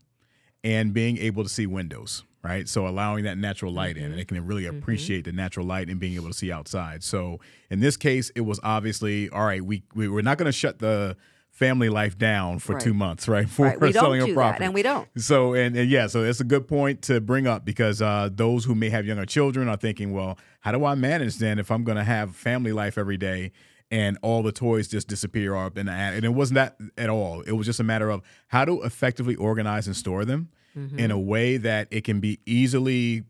and 0.62 0.94
being 0.94 1.18
able 1.18 1.42
to 1.42 1.48
see 1.50 1.66
windows, 1.66 2.24
right? 2.42 2.66
So 2.66 2.86
allowing 2.86 3.24
that 3.24 3.36
natural 3.36 3.72
light 3.72 3.98
in, 3.98 4.04
and 4.04 4.18
they 4.18 4.24
can 4.24 4.46
really 4.46 4.64
appreciate 4.64 5.26
the 5.26 5.32
natural 5.32 5.66
light 5.66 5.90
and 5.90 6.00
being 6.00 6.14
able 6.14 6.28
to 6.28 6.34
see 6.34 6.50
outside. 6.50 7.02
So 7.02 7.40
in 7.68 7.80
this 7.80 7.98
case, 7.98 8.30
it 8.34 8.42
was 8.42 8.58
obviously 8.62 9.28
all 9.28 9.44
right. 9.44 9.62
We 9.62 9.82
we 9.94 10.08
were 10.08 10.22
not 10.22 10.38
going 10.38 10.46
to 10.46 10.52
shut 10.52 10.78
the 10.78 11.16
family 11.54 11.88
life 11.88 12.18
down 12.18 12.58
for 12.58 12.78
two 12.78 12.92
months, 12.92 13.26
right? 13.28 13.48
For 13.54 13.66
Right, 13.66 13.80
we 13.80 13.92
don't 13.92 14.02
selling 14.02 14.22
a 14.22 14.26
do 14.26 14.34
that, 14.34 14.60
and 14.60 14.74
we 14.74 14.82
don't. 14.82 15.08
So 15.16 15.54
and, 15.54 15.76
and 15.76 15.88
yeah, 15.88 16.08
so 16.08 16.22
that's 16.22 16.40
a 16.40 16.44
good 16.44 16.68
point 16.68 17.00
to 17.02 17.20
bring 17.20 17.46
up 17.46 17.64
because 17.64 18.02
uh, 18.02 18.28
those 18.30 18.64
who 18.64 18.74
may 18.74 18.90
have 18.90 19.06
younger 19.06 19.24
children 19.24 19.68
are 19.68 19.76
thinking, 19.76 20.12
well, 20.12 20.36
how 20.60 20.72
do 20.72 20.84
I 20.84 20.94
manage 20.96 21.38
then 21.38 21.58
if 21.58 21.70
I'm 21.70 21.84
going 21.84 21.96
to 21.96 22.04
have 22.04 22.34
family 22.36 22.72
life 22.72 22.98
every 22.98 23.16
day? 23.16 23.52
And 23.90 24.18
all 24.22 24.42
the 24.42 24.50
toys 24.50 24.88
just 24.88 25.06
disappear 25.08 25.54
up 25.54 25.78
in 25.78 25.86
the 25.86 25.92
attic. 25.92 26.16
And 26.16 26.24
it 26.24 26.30
wasn't 26.30 26.56
that 26.56 26.76
at 26.98 27.08
all. 27.10 27.42
It 27.42 27.52
was 27.52 27.66
just 27.66 27.78
a 27.78 27.84
matter 27.84 28.10
of 28.10 28.22
how 28.48 28.64
to 28.64 28.82
effectively 28.82 29.36
organize 29.36 29.86
and 29.86 29.96
store 29.96 30.24
them 30.24 30.50
Mm-hmm. 30.76 30.98
in 30.98 31.12
a 31.12 31.18
way 31.20 31.56
that 31.56 31.86
it 31.92 32.02
can 32.02 32.18
be 32.18 32.40
easily, 32.46 33.22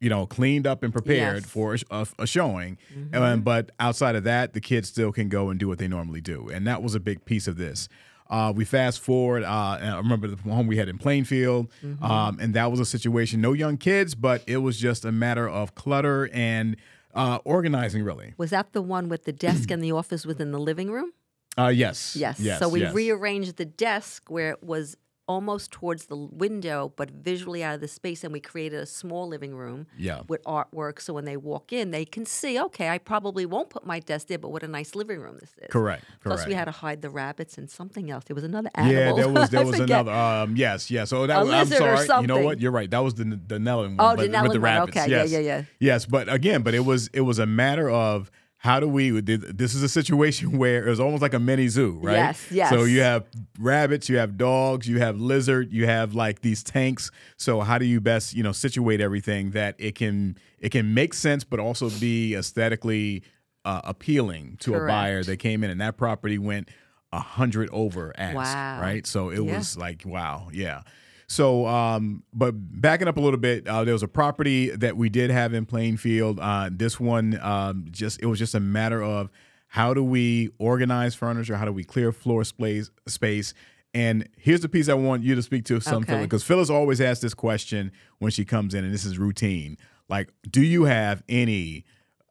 you 0.00 0.10
know, 0.10 0.26
cleaned 0.26 0.66
up 0.66 0.82
and 0.82 0.92
prepared 0.92 1.36
Yes. 1.36 1.42
Mm-hmm. 1.46 1.48
for 1.48 1.74
a, 1.90 2.00
a, 2.02 2.06
a 2.24 2.26
showing. 2.26 2.76
Um, 3.12 3.40
but 3.42 3.70
outside 3.80 4.16
of 4.16 4.24
that, 4.24 4.52
the 4.52 4.60
kids 4.60 4.88
still 4.88 5.12
can 5.12 5.28
go 5.28 5.48
and 5.50 5.58
do 5.58 5.68
what 5.68 5.78
they 5.78 5.88
normally 5.88 6.20
do. 6.20 6.48
And 6.52 6.66
that 6.66 6.82
was 6.82 6.94
a 6.94 7.00
big 7.00 7.24
piece 7.24 7.46
of 7.48 7.56
this. 7.56 7.88
Uh, 8.28 8.52
we 8.54 8.64
fast 8.64 9.00
forward. 9.00 9.44
Uh, 9.44 9.78
I 9.80 9.96
remember 9.96 10.26
the 10.26 10.36
home 10.36 10.66
we 10.66 10.76
had 10.78 10.88
in 10.88 10.98
Plainfield, 10.98 11.70
Mm-hmm. 11.84 12.04
um, 12.04 12.38
and 12.40 12.54
that 12.54 12.70
was 12.70 12.80
a 12.80 12.84
situation. 12.86 13.40
No 13.40 13.52
young 13.52 13.76
kids, 13.76 14.14
but 14.14 14.42
it 14.46 14.58
was 14.58 14.78
just 14.78 15.04
a 15.04 15.12
matter 15.12 15.48
of 15.48 15.74
clutter 15.74 16.28
and 16.32 16.76
uh, 17.14 17.38
organizing, 17.44 18.02
really. 18.02 18.34
Was 18.36 18.50
that 18.50 18.72
the 18.72 18.82
one 18.82 19.08
with 19.08 19.24
the 19.24 19.32
desk 19.32 19.70
and 19.70 19.82
the 19.82 19.92
office 19.92 20.26
within 20.26 20.50
the 20.52 20.58
living 20.58 20.90
room? 20.90 21.12
Uh, 21.56 21.68
yes. 21.68 22.16
Yes. 22.16 22.40
Yes. 22.40 22.58
so 22.58 22.68
we 22.68 22.80
yes. 22.80 22.92
rearranged 22.94 23.56
the 23.58 23.64
desk 23.64 24.28
where 24.28 24.50
it 24.50 24.64
was 24.64 24.96
almost 25.26 25.70
towards 25.70 26.06
the 26.06 26.16
window, 26.16 26.92
but 26.96 27.10
visually 27.10 27.64
out 27.64 27.74
of 27.74 27.80
the 27.80 27.88
space. 27.88 28.22
And 28.24 28.32
we 28.32 28.40
created 28.40 28.78
a 28.80 28.86
small 28.86 29.26
living 29.26 29.54
room 29.54 29.86
Yeah. 29.96 30.22
with 30.28 30.42
artwork. 30.44 31.00
So 31.00 31.14
when 31.14 31.24
they 31.24 31.36
walk 31.36 31.72
in, 31.72 31.90
they 31.90 32.04
can 32.04 32.26
see, 32.26 32.60
okay, 32.60 32.88
I 32.90 32.98
probably 32.98 33.46
won't 33.46 33.70
put 33.70 33.86
my 33.86 34.00
desk 34.00 34.26
there, 34.26 34.38
but 34.38 34.50
what 34.50 34.62
a 34.62 34.68
nice 34.68 34.94
living 34.94 35.20
room 35.20 35.38
this 35.40 35.50
is. 35.62 35.68
Correct. 35.70 36.04
Plus, 36.22 36.46
we 36.46 36.54
had 36.54 36.66
to 36.66 36.70
hide 36.72 37.00
the 37.02 37.10
rabbits 37.10 37.56
and 37.56 37.70
something 37.70 38.10
else. 38.10 38.24
There 38.24 38.34
was 38.34 38.44
another 38.44 38.70
Yeah, 38.76 38.82
animal. 38.84 39.16
there 39.16 39.28
was 39.30 39.50
there 39.50 39.64
was 39.72 39.80
another. 39.80 40.12
Um, 40.12 40.56
yes, 40.56 40.90
yes. 40.90 41.10
So 41.10 41.26
that 41.26 41.42
A 41.42 41.44
was, 41.44 41.72
I'm 41.72 41.78
sorry. 42.06 42.20
You 42.22 42.26
know 42.26 42.40
what? 42.40 42.60
You're 42.60 42.72
right. 42.72 42.90
That 42.90 43.00
was 43.02 43.14
the 43.14 43.24
the 43.24 43.58
Nellen 43.58 43.96
one. 43.96 44.00
Oh, 44.00 44.16
the 44.16 44.28
with 44.28 44.32
the 44.32 44.48
one. 44.48 44.60
rabbits. 44.60 44.96
Okay, 44.96 45.10
yeah, 45.10 45.24
yeah, 45.24 45.38
yeah. 45.38 45.62
Yes, 45.80 46.06
but 46.06 46.32
again, 46.32 46.62
but 46.62 46.74
it 46.74 46.84
was 46.84 47.08
it 47.12 47.22
was 47.22 47.38
a 47.38 47.46
matter 47.46 47.88
of 47.88 48.30
how 48.64 48.80
do 48.80 48.88
we? 48.88 49.20
This 49.20 49.74
is 49.74 49.82
a 49.82 49.90
situation 49.90 50.56
where 50.58 50.88
it's 50.88 50.98
almost 50.98 51.20
like 51.20 51.34
a 51.34 51.38
mini 51.38 51.68
zoo, 51.68 51.98
right? 52.00 52.14
Yes, 52.14 52.46
yes. 52.50 52.70
So 52.70 52.84
you 52.84 53.02
have 53.02 53.26
rabbits, 53.58 54.08
you 54.08 54.16
have 54.16 54.38
dogs, 54.38 54.88
you 54.88 55.00
have 55.00 55.20
lizard, 55.20 55.70
you 55.70 55.84
have 55.84 56.14
like 56.14 56.40
these 56.40 56.62
tanks. 56.62 57.10
So 57.36 57.60
how 57.60 57.76
do 57.76 57.84
you 57.84 58.00
best 58.00 58.32
you 58.34 58.42
know 58.42 58.52
situate 58.52 59.02
everything 59.02 59.50
that 59.50 59.74
it 59.78 59.94
can 59.96 60.38
it 60.58 60.70
can 60.70 60.94
make 60.94 61.12
sense, 61.12 61.44
but 61.44 61.60
also 61.60 61.90
be 61.90 62.34
aesthetically 62.34 63.22
uh, 63.66 63.82
appealing 63.84 64.56
to 64.60 64.74
a 64.76 64.86
buyer 64.86 65.16
Correct. 65.16 65.26
that 65.26 65.36
came 65.40 65.62
in, 65.62 65.68
and 65.68 65.82
that 65.82 65.98
property 65.98 66.38
went 66.38 66.70
a 67.12 67.20
hundred 67.20 67.68
over 67.70 68.14
ask, 68.16 68.34
Wow. 68.34 68.80
right? 68.80 69.06
So 69.06 69.28
it 69.28 69.42
Yeah. 69.44 69.58
was 69.58 69.76
like 69.76 70.04
wow, 70.06 70.48
yeah. 70.54 70.80
So, 71.26 71.66
um, 71.66 72.22
but 72.32 72.52
backing 72.56 73.08
up 73.08 73.16
a 73.16 73.20
little 73.20 73.40
bit, 73.40 73.66
uh, 73.66 73.84
there 73.84 73.94
was 73.94 74.02
a 74.02 74.08
property 74.08 74.70
that 74.70 74.96
we 74.96 75.08
did 75.08 75.30
have 75.30 75.54
in 75.54 75.64
Plainfield. 75.66 76.38
Uh, 76.40 76.68
this 76.70 77.00
one, 77.00 77.38
um, 77.42 77.86
just 77.90 78.22
it 78.22 78.26
was 78.26 78.38
just 78.38 78.54
a 78.54 78.60
matter 78.60 79.02
of 79.02 79.30
how 79.68 79.94
do 79.94 80.04
we 80.04 80.50
organize 80.58 81.14
furniture, 81.14 81.56
how 81.56 81.64
do 81.64 81.72
we 81.72 81.82
clear 81.84 82.12
floor 82.12 82.44
space, 82.44 82.90
space. 83.06 83.54
And 83.94 84.28
here's 84.36 84.60
the 84.60 84.68
piece 84.68 84.88
I 84.88 84.94
want 84.94 85.22
you 85.22 85.34
to 85.34 85.42
speak 85.42 85.64
to 85.66 85.80
some 85.80 86.02
Okay. 86.02 86.20
because 86.22 86.42
Phyllis 86.44 86.68
always 86.70 87.00
asks 87.00 87.22
this 87.22 87.34
question 87.34 87.90
when 88.18 88.30
she 88.30 88.44
comes 88.44 88.74
in, 88.74 88.84
and 88.84 88.92
this 88.92 89.04
is 89.04 89.18
routine. 89.18 89.76
Like, 90.08 90.30
do 90.50 90.62
you 90.62 90.84
have 90.84 91.22
any 91.28 91.84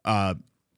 uh, 0.04 0.34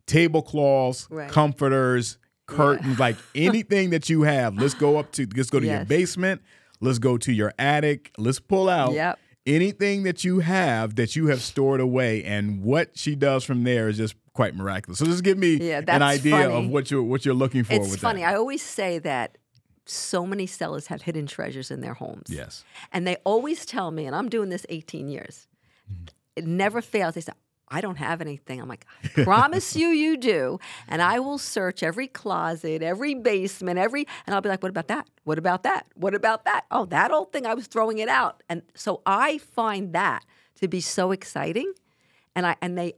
tablecloths, 0.07 1.09
Right. 1.11 1.31
comforters, 1.31 2.19
curtains, 2.47 2.99
like 2.99 3.17
anything 3.35 3.91
that 3.91 4.09
you 4.09 4.23
have? 4.23 4.57
Let's 4.57 4.75
go 4.75 4.97
up 4.99 5.13
to 5.13 5.27
let's 5.37 5.51
go 5.51 5.61
to 5.61 5.67
your 5.67 5.85
basement. 5.85 6.41
Let's 6.81 6.99
go 6.99 7.17
to 7.19 7.33
your 7.33 7.53
attic. 7.59 8.13
Let's 8.19 8.39
pull 8.41 8.69
out 8.69 8.93
Yep. 8.93 9.19
anything 9.47 10.03
that 10.05 10.25
you 10.25 10.41
have 10.41 10.97
that 10.97 11.17
you 11.17 11.29
have 11.29 11.41
stored 11.43 11.81
away, 11.81 12.23
and 12.25 12.63
what 12.63 12.97
she 12.97 13.15
does 13.15 13.45
from 13.45 13.65
there 13.65 13.89
is 13.89 13.97
just 13.97 14.15
quite 14.35 14.55
miraculous. 14.55 14.99
So 14.99 15.07
just 15.07 15.25
give 15.25 15.39
me 15.39 15.55
Yeah, 15.57 15.83
an 15.89 16.03
idea 16.03 16.51
of 16.51 16.69
what 16.69 16.91
you're 16.91 17.03
what 17.03 17.25
you're 17.25 17.35
looking 17.35 17.65
for 17.65 17.75
It's 17.75 17.97
funny. 17.97 18.21
that. 18.21 18.33
I 18.33 18.37
always 18.37 18.63
say 18.63 18.99
that 19.01 19.39
so 19.87 20.27
many 20.27 20.47
sellers 20.47 20.89
have 20.89 21.03
hidden 21.03 21.27
treasures 21.27 21.71
in 21.71 21.81
their 21.81 21.95
homes. 21.95 22.25
yes. 22.29 22.65
And 22.93 23.07
they 23.07 23.17
always 23.25 23.65
tell 23.65 23.91
me, 23.93 24.05
and 24.05 24.17
I'm 24.17 24.29
doing 24.29 24.49
this 24.51 24.67
18 24.69 25.09
years, 25.09 25.47
mm-hmm. 25.91 26.07
it 26.35 26.45
never 26.47 26.83
fails. 26.83 27.15
They 27.15 27.21
say, 27.21 27.33
I 27.69 27.81
don't 27.81 27.97
have 27.97 28.21
anything. 28.21 28.61
I'm 28.61 28.69
like, 28.69 28.87
I 29.03 29.09
promise 29.25 29.75
you, 29.75 29.89
you 29.89 30.17
do. 30.17 30.61
And 30.89 31.03
I 31.03 31.19
will 31.19 31.39
search 31.39 31.83
every 31.83 32.07
closet, 32.07 32.83
every 32.83 33.15
basement, 33.15 33.79
every, 33.79 34.07
and 34.27 34.35
I'll 34.35 34.41
be 34.41 34.49
like, 34.49 34.63
what 34.63 34.71
about 34.71 34.89
that? 34.89 35.09
What 35.25 35.39
about 35.39 35.65
that? 35.65 35.87
What 35.95 36.15
about 36.15 36.45
that? 36.45 36.65
Oh, 36.71 36.85
that 36.87 37.11
old 37.11 37.33
thing, 37.33 37.47
I 37.47 37.55
was 37.55 37.67
throwing 37.67 37.99
it 37.99 38.09
out. 38.09 38.43
And 38.49 38.63
so 38.75 39.03
I 39.05 39.39
find 39.39 39.93
that 39.95 40.25
to 40.61 40.69
be 40.69 40.81
so 40.81 41.11
exciting. 41.11 41.73
And 42.35 42.47
I, 42.47 42.57
and 42.63 42.79
they, 42.79 42.95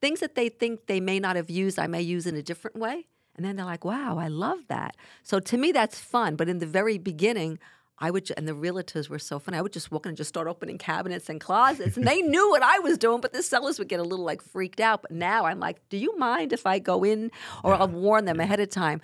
things 0.00 0.20
that 0.20 0.34
they 0.34 0.48
think 0.48 0.86
they 0.86 1.00
may 1.00 1.18
not 1.18 1.36
have 1.36 1.50
used, 1.50 1.78
I 1.78 1.86
may 1.86 2.02
use 2.02 2.26
in 2.26 2.36
a 2.36 2.42
different 2.42 2.76
way. 2.76 3.06
And 3.34 3.44
then 3.44 3.56
they're 3.56 3.66
like, 3.66 3.84
wow, 3.84 4.18
I 4.18 4.28
love 4.28 4.60
that. 4.68 4.96
So 5.22 5.40
to 5.40 5.56
me, 5.58 5.72
that's 5.72 5.98
fun. 5.98 6.36
But 6.36 6.48
in 6.48 6.58
the 6.58 6.66
very 6.66 6.96
beginning, 6.96 7.58
I 7.98 8.10
would, 8.10 8.30
and 8.36 8.46
the 8.46 8.52
realtors 8.52 9.08
were 9.08 9.18
so 9.18 9.38
funny. 9.38 9.56
I 9.56 9.62
would 9.62 9.72
just 9.72 9.90
walk 9.90 10.04
in 10.04 10.10
and 10.10 10.16
just 10.18 10.28
start 10.28 10.46
opening 10.46 10.76
cabinets 10.76 11.30
and 11.30 11.40
closets, 11.40 11.96
and 11.96 12.06
they 12.06 12.20
knew 12.20 12.50
what 12.50 12.62
I 12.62 12.78
was 12.80 12.98
doing. 12.98 13.20
But 13.20 13.32
the 13.32 13.42
sellers 13.42 13.78
would 13.78 13.88
get 13.88 14.00
a 14.00 14.02
little 14.02 14.24
like 14.24 14.42
freaked 14.42 14.80
out. 14.80 15.02
But 15.02 15.12
now 15.12 15.46
I'm 15.46 15.60
like, 15.60 15.88
do 15.88 15.96
you 15.96 16.16
mind 16.18 16.52
if 16.52 16.66
I 16.66 16.78
go 16.78 17.04
in, 17.04 17.30
or 17.64 17.74
I'll 17.74 17.88
warn 17.88 18.26
them 18.26 18.40
ahead 18.40 18.60
of 18.60 18.68
time. 18.68 19.00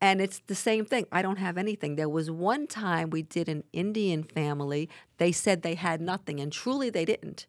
And 0.00 0.20
it's 0.20 0.40
the 0.46 0.54
same 0.54 0.84
thing. 0.84 1.06
I 1.10 1.22
don't 1.22 1.38
have 1.38 1.58
anything. 1.58 1.96
There 1.96 2.08
was 2.08 2.30
one 2.30 2.66
time 2.68 3.10
we 3.10 3.22
did 3.22 3.48
an 3.48 3.64
Indian 3.72 4.22
family. 4.22 4.88
They 5.16 5.32
said 5.32 5.62
they 5.62 5.74
had 5.74 6.00
nothing, 6.00 6.38
and 6.38 6.52
truly 6.52 6.88
they 6.90 7.04
didn't. 7.04 7.46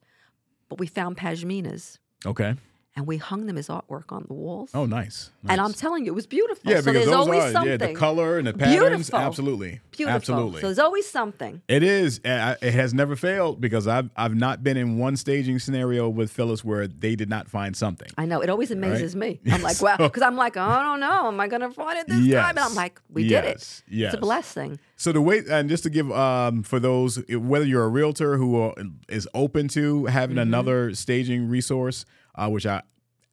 But 0.68 0.80
we 0.80 0.88
found 0.88 1.18
pashminas, 1.18 1.98
Okay. 2.26 2.56
And 3.00 3.08
we 3.08 3.15
hung 3.15 3.46
them 3.46 3.58
as 3.58 3.70
artwork 3.70 4.12
on 4.12 4.25
the 4.27 4.34
walls. 4.34 4.72
Oh, 4.74 4.86
nice. 4.86 5.32
And 5.48 5.62
I'm 5.62 5.72
telling 5.72 6.06
you, 6.06 6.12
it 6.12 6.15
was 6.15 6.27
beautiful. 6.27 6.70
yeah, 6.70 6.82
so 6.82 6.91
because 6.91 6.94
there's 6.94 7.06
those 7.06 7.15
always 7.15 7.44
are 7.46 7.51
something. 7.53 7.72
yeah 7.72 7.77
the 7.77 7.94
color 7.94 8.38
and 8.38 8.46
the 8.48 8.53
patterns. 8.53 8.77
Beautiful. 9.08 9.20
Absolutely. 9.20 9.79
Beautiful. 9.91 10.15
Absolutely. 10.15 10.62
So 10.62 10.68
there's 10.68 10.79
always 10.79 11.08
something. 11.10 11.62
It 11.70 11.82
is. 11.82 12.20
Uh, 12.25 12.56
It 12.62 12.74
has 12.74 12.94
never 12.94 13.15
failed 13.15 13.62
because 13.62 13.88
I've 13.88 14.10
I've 14.18 14.36
not 14.36 14.63
been 14.63 14.75
in 14.75 14.98
one 14.98 15.15
staging 15.15 15.60
scenario 15.60 16.10
with 16.10 16.29
Phyllis 16.29 16.63
where 16.65 16.88
they 16.88 17.15
did 17.15 17.29
not 17.29 17.48
find 17.50 17.75
something. 17.77 18.10
I 18.18 18.25
know. 18.25 18.41
It 18.41 18.50
always 18.50 18.70
amazes 18.72 19.15
me. 19.15 19.39
I'm 19.51 19.62
like, 19.62 19.82
wow. 19.82 19.96
Because 19.98 20.22
I'm 20.24 20.36
like, 20.36 20.58
oh, 20.58 20.62
I 20.62 20.84
don't 20.84 21.00
know. 21.00 21.27
Am 21.29 21.39
I 21.39 21.48
going 21.48 21.62
to 21.62 21.72
find 21.72 21.98
it 22.00 22.08
this 22.08 22.20
time? 22.34 22.50
And 22.58 22.60
I'm 22.60 22.75
like, 22.75 23.00
we 23.10 23.27
did 23.29 23.46
it. 23.46 23.84
Yes. 23.88 24.13
It's 24.13 24.15
a 24.15 24.18
blessing. 24.20 24.77
So 24.98 25.13
the 25.13 25.22
way, 25.22 25.41
and 25.50 25.70
just 25.70 25.84
to 25.84 25.89
give 25.89 26.12
um, 26.12 26.63
for 26.63 26.77
those, 26.82 27.24
whether 27.29 27.63
you're 27.65 27.86
a 27.86 27.88
realtor 27.88 28.36
who 28.36 28.58
are, 28.60 28.74
is 29.08 29.25
open 29.34 29.70
to 29.70 30.06
having 30.08 30.36
Mm-hmm. 30.36 30.41
another 30.53 30.94
staging 30.96 31.48
resource, 31.50 32.06
uh, 32.36 32.50
which 32.50 32.65
I 32.65 32.82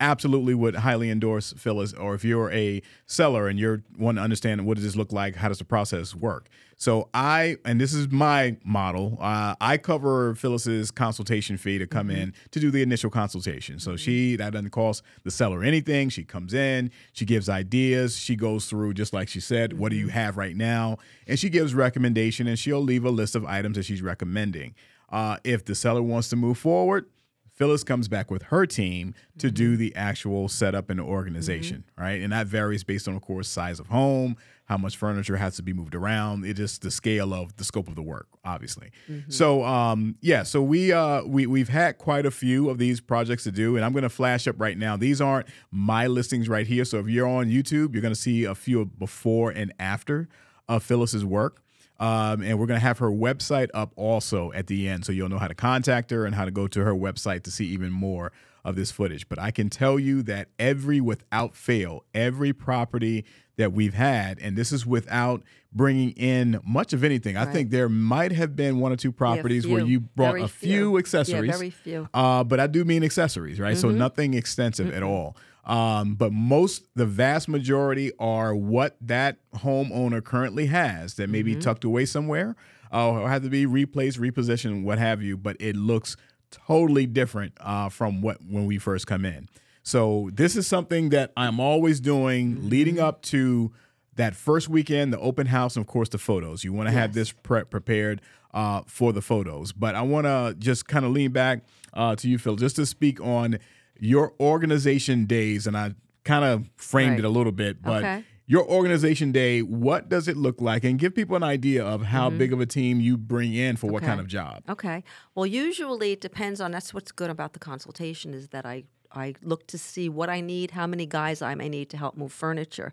absolutely 0.01 0.55
would 0.55 0.77
highly 0.77 1.11
endorse, 1.11 1.55
Phyllis, 1.57 1.93
or 1.93 2.15
if 2.15 2.25
you're 2.25 2.51
a 2.51 2.83
seller 3.07 3.49
and 3.49 3.59
you're 3.59 3.83
want 3.99 4.19
to 4.19 4.23
understand 4.23 4.67
what 4.67 4.75
does 4.75 4.85
this 4.85 4.97
look 4.97 5.13
like, 5.13 5.37
how 5.37 5.49
does 5.49 5.59
the 5.59 5.65
process 5.65 6.15
work. 6.15 6.49
So 6.79 7.09
I, 7.15 7.57
and 7.65 7.81
this 7.81 7.95
is 7.95 8.11
my 8.11 8.59
model, 8.63 9.17
uh, 9.19 9.55
I 9.61 9.79
cover 9.79 10.35
Phyllis's 10.35 10.91
consultation 10.91 11.57
fee 11.57 11.79
to 11.79 11.87
come 11.87 12.11
in 12.11 12.35
to 12.51 12.61
do 12.61 12.71
the 12.71 12.83
initial 12.83 13.09
consultation. 13.09 13.79
So 13.79 13.97
she, 13.97 14.37
that 14.37 14.53
doesn't 14.53 14.71
cost 14.71 15.03
the 15.25 15.31
seller 15.31 15.65
anything. 15.65 16.11
She 16.11 16.23
comes 16.23 16.53
in, 16.53 16.91
she 17.13 17.25
gives 17.25 17.49
ideas, 17.49 18.19
she 18.19 18.37
goes 18.37 18.67
through, 18.67 18.93
just 18.93 19.15
like 19.15 19.31
she 19.31 19.41
said, 19.41 19.79
what 19.79 19.91
do 19.91 19.97
you 19.97 20.09
have 20.09 20.37
right 20.37 20.55
now? 20.55 20.99
And 21.27 21.39
she 21.39 21.49
gives 21.49 21.75
recommendation 21.75 22.47
and 22.47 22.59
she'll 22.59 22.83
leave 22.83 23.07
a 23.07 23.11
list 23.11 23.35
of 23.35 23.47
items 23.47 23.77
that 23.77 23.85
she's 23.85 24.03
recommending. 24.03 24.75
Uh, 25.09 25.39
if 25.45 25.65
the 25.65 25.75
seller 25.75 26.03
wants 26.03 26.29
to 26.29 26.37
move 26.37 26.59
forward, 26.59 27.07
Phyllis 27.57 27.83
comes 27.83 28.07
back 28.07 28.31
with 28.31 28.43
her 28.45 28.67
team 28.67 29.15
to 29.39 29.51
do 29.51 29.77
the 29.77 29.95
actual 29.97 30.47
setup 30.49 30.91
and 30.91 31.01
organization, 31.01 31.85
right? 31.99 32.21
And 32.21 32.33
that 32.33 32.47
varies 32.47 32.85
based 32.85 33.09
on, 33.09 33.17
of 33.17 33.23
course, 33.23 33.49
size 33.49 33.81
of 33.81 33.87
home, 33.87 34.37
how 34.67 34.77
much 34.77 34.97
furniture 34.97 35.37
has 35.39 35.57
to 35.57 35.63
be 35.63 35.73
moved 35.73 35.95
around. 35.95 36.45
It 36.45 36.55
just 36.55 36.83
the 36.83 36.91
scale 36.91 37.33
of 37.33 37.57
the 37.57 37.65
scope 37.65 37.89
of 37.89 37.95
the 37.95 38.03
work, 38.03 38.29
obviously. 38.45 38.91
So, 39.29 39.65
um, 39.65 40.17
yeah, 40.21 40.43
so 40.43 40.61
we 40.63 40.93
uh, 40.93 41.23
we 41.25 41.47
we've 41.47 41.71
had 41.71 41.97
quite 41.97 42.27
a 42.27 42.31
few 42.31 42.69
of 42.69 42.77
these 42.77 43.01
projects 43.01 43.45
to 43.45 43.53
do, 43.53 43.77
and 43.77 43.85
I'm 43.85 43.93
going 43.93 44.03
to 44.03 44.11
flash 44.11 44.47
up 44.47 44.57
right 44.59 44.77
now. 44.77 44.97
These 44.99 45.23
aren't 45.23 45.47
my 45.71 46.07
listings 46.09 46.49
right 46.51 46.67
here. 46.67 46.85
So 46.85 46.99
if 46.99 47.09
you're 47.09 47.27
on 47.29 47.47
YouTube, 47.47 47.95
you're 47.95 48.03
going 48.03 48.15
to 48.15 48.21
see 48.21 48.45
a 48.45 48.55
few 48.55 48.85
before 48.85 49.51
and 49.51 49.73
after 49.79 50.29
of 50.69 50.83
Phyllis's 50.83 51.25
work. 51.25 51.63
Um, 51.99 52.43
and 52.43 52.59
we're 52.59 52.67
going 52.67 52.79
to 52.81 52.85
have 52.87 52.99
her 52.99 53.11
website 53.11 53.69
up 53.73 53.93
also 53.97 54.53
at 54.53 54.67
the 54.67 54.89
end. 54.89 55.05
So 55.07 55.13
you'll 55.13 55.29
know 55.29 55.39
how 55.39 55.49
to 55.49 55.55
contact 55.55 56.11
her 56.11 56.27
and 56.27 56.35
how 56.35 56.45
to 56.45 56.51
go 56.51 56.67
to 56.69 56.85
her 56.85 56.93
website 56.95 57.43
to 57.45 57.51
see 57.51 57.67
even 57.67 57.91
more 57.93 58.33
of 58.65 58.77
this 58.77 58.91
footage. 58.91 59.29
But 59.29 59.39
I 59.39 59.51
can 59.51 59.71
tell 59.71 59.99
you 59.99 60.23
that 60.25 60.49
every, 60.59 61.01
without 61.01 61.55
fail, 61.55 62.05
every 62.15 62.53
property 62.53 63.25
that 63.57 63.73
we've 63.73 63.95
had, 63.95 64.39
and 64.41 64.57
this 64.57 64.73
is 64.73 64.85
without 64.85 65.43
bringing 65.73 66.11
in 66.13 66.61
much 66.67 66.93
of 66.93 67.05
anything. 67.05 67.37
I 67.37 67.47
think 67.47 67.71
there 67.71 67.89
might 67.89 68.33
have 68.33 68.57
been 68.57 68.79
one 68.81 68.93
or 68.93 68.97
two 68.97 69.13
properties 69.13 69.67
where 69.67 69.83
you 69.85 70.01
brought 70.01 70.33
Very 70.33 70.43
a 70.43 70.49
few. 70.49 70.69
few 70.69 70.93
Yeah, 70.93 70.99
accessories. 70.99 71.51
very 71.51 71.71
few. 71.71 72.09
Uh, 72.13 72.45
but 72.45 72.61
I 72.61 72.67
do 72.67 72.85
mean 72.85 73.05
accessories, 73.05 73.59
right? 73.61 73.77
So 73.77 73.91
nothing 73.91 74.35
extensive 74.35 74.93
at 74.93 75.03
all. 75.03 75.37
Um, 75.67 76.15
but 76.15 76.33
most, 76.33 76.87
the 76.95 77.07
vast 77.07 77.49
majority 77.49 78.13
are 78.19 78.55
what 78.55 78.97
that 79.01 79.39
homeowner 79.57 80.23
currently 80.23 80.67
has 80.67 81.15
that 81.15 81.29
may 81.29 81.43
be 81.43 81.57
tucked 81.57 81.83
away 81.83 82.07
somewhere 82.07 82.55
uh, 82.93 83.11
or 83.11 83.29
have 83.29 83.43
to 83.43 83.51
be 83.51 83.67
replaced, 83.67 84.21
repositioned, 84.21 84.85
what 84.85 84.99
have 84.99 85.23
you. 85.23 85.37
But 85.37 85.57
it 85.59 85.75
looks 85.75 86.17
totally 86.53 87.07
different 87.07 87.55
uh, 87.61 87.89
from 87.89 88.23
what 88.23 88.39
when 88.49 88.67
we 88.67 88.79
first 88.79 89.09
come 89.09 89.25
in. 89.25 89.49
So 89.83 90.31
this 90.33 90.57
is 90.57 90.67
something 90.67 91.11
that 91.11 91.33
I'm 91.37 91.61
always 91.61 92.01
doing 92.01 92.69
leading 92.69 92.99
up 92.99 93.23
to 93.23 93.73
that 94.15 94.35
first 94.35 94.69
weekend, 94.69 95.13
the 95.13 95.19
open 95.19 95.47
house, 95.49 95.77
and 95.77 95.85
of 95.85 95.89
course 95.89 96.09
the 96.09 96.19
photos. 96.19 96.65
You 96.65 96.73
want 96.73 96.89
to 96.89 96.93
have 96.93 97.13
this 97.13 97.33
prep 97.33 97.71
prepared 97.71 98.21
uh, 98.55 98.83
for 98.87 99.13
the 99.13 99.21
photos. 99.21 99.73
But 99.73 99.95
I 99.95 100.03
want 100.03 100.27
to 100.27 100.55
just 100.59 100.89
kind 100.89 101.05
of 101.05 101.13
lean 101.13 101.33
back 101.33 101.65
uh, 101.93 102.17
to 102.17 102.29
you, 102.29 102.39
Phil, 102.39 102.57
just 102.57 102.77
to 102.77 102.87
speak 102.87 103.21
on 103.21 103.59
your 104.01 104.35
organization 104.41 105.27
days, 105.27 105.67
and 105.67 105.77
I 105.77 105.95
kind 106.25 106.45
of 106.45 106.69
framed 106.77 107.11
Right. 107.13 107.19
it 107.21 107.25
a 107.25 107.29
little 107.31 107.53
bit, 107.53 107.83
but. 107.83 108.03
Okay. 108.05 108.25
Your 108.49 108.65
organization 108.71 109.33
day, 109.33 109.61
what 109.61 110.09
does 110.09 110.29
it 110.29 110.37
look 110.37 110.61
like? 110.61 110.85
And 110.85 111.01
give 111.01 111.17
people 111.17 111.35
an 111.35 111.43
idea 111.43 111.85
of 111.85 112.03
how 112.03 112.31
big 112.31 112.53
of 112.53 112.61
a 112.61 112.67
team 112.67 113.01
you 113.01 113.17
bring 113.17 113.53
in 113.55 113.75
for 113.75 113.89
what 113.89 114.03
Mm-hmm. 114.05 114.09
Kind 114.11 114.21
of 114.21 114.29
job. 114.29 114.63
Okay. 114.69 115.03
Well, 115.35 115.47
usually 115.47 116.13
it 116.13 116.21
depends 116.21 116.61
on. 116.61 116.71
That's 116.71 116.95
what's 116.95 117.11
good 117.11 117.29
about 117.29 117.55
the 117.55 117.59
consultation 117.59 118.35
is 118.35 118.51
that 118.51 118.65
I 118.65 118.85
I 119.11 119.35
look 119.43 119.67
to 119.67 119.79
see 119.79 120.09
what 120.09 120.31
I 120.31 120.41
need, 120.41 120.71
how 120.71 120.87
many 120.87 121.07
guys 121.07 121.43
I 121.43 121.57
may 121.57 121.69
need 121.69 121.91
to 121.91 121.97
help 121.97 122.17
move 122.17 122.33
furniture. 122.33 122.93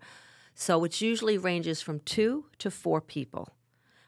So 0.56 0.84
it 0.86 1.02
usually 1.02 1.38
ranges 1.38 1.84
from 1.84 2.00
two 2.00 2.46
to 2.58 2.72
four 2.72 3.00
people. 3.00 3.50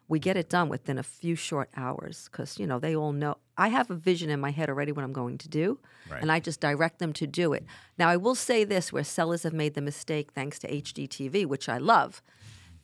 we 0.07 0.17
get 0.19 0.35
it 0.37 0.49
done 0.49 0.67
within 0.69 0.97
a 0.97 1.03
few 1.03 1.35
short 1.35 1.69
hours 1.77 2.27
because 2.31 2.57
you 2.59 2.65
know 2.65 2.79
they 2.79 2.95
all 2.95 3.11
know 3.13 3.35
i 3.57 3.67
have 3.69 3.89
a 3.89 3.95
vision 3.95 4.29
in 4.29 4.39
my 4.39 4.51
head 4.51 4.69
already 4.69 4.91
what 4.91 5.03
i'm 5.03 5.13
going 5.13 5.37
to 5.37 5.49
do 5.49 5.79
Right. 6.09 6.21
and 6.21 6.31
i 6.31 6.39
just 6.39 6.59
direct 6.59 6.99
them 6.99 7.13
to 7.13 7.25
do 7.27 7.53
it 7.53 7.63
now 7.97 8.09
i 8.09 8.17
will 8.17 8.35
say 8.35 8.63
this 8.63 8.91
where 8.93 9.03
sellers 9.03 9.43
have 9.43 9.53
made 9.53 9.73
the 9.73 9.81
mistake 9.81 10.31
thanks 10.33 10.59
to 10.59 10.67
HGTV 10.69 11.45
which 11.45 11.67
i 11.69 11.77
love 11.77 12.21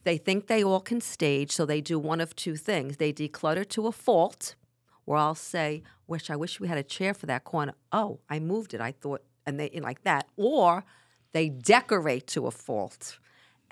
they 0.03 0.17
think 0.17 0.47
they 0.47 0.63
all 0.63 0.79
can 0.79 1.01
stage 1.01 1.51
so 1.51 1.65
they 1.65 1.81
do 1.81 1.99
one 1.99 2.19
of 2.21 2.35
two 2.35 2.55
things 2.55 2.97
they 2.97 3.13
declutter 3.13 3.67
to 3.69 3.87
a 3.87 3.91
fault 3.91 4.55
where 5.05 5.17
i'll 5.17 5.35
say 5.35 5.83
wish 6.07 6.29
i 6.29 6.35
wish 6.35 6.59
we 6.59 6.67
had 6.67 6.77
a 6.77 6.83
chair 6.83 7.13
for 7.13 7.25
that 7.27 7.43
corner 7.43 7.73
oh 7.91 8.19
i 8.29 8.39
moved 8.39 8.73
it 8.73 8.81
i 8.81 8.91
thought 8.91 9.21
and 9.45 9.59
they 9.59 9.69
like 9.81 10.03
that 10.03 10.27
or 10.37 10.83
they 11.33 11.47
decorate 11.49 12.27
to 12.27 12.47
a 12.47 12.51
fault 12.51 13.17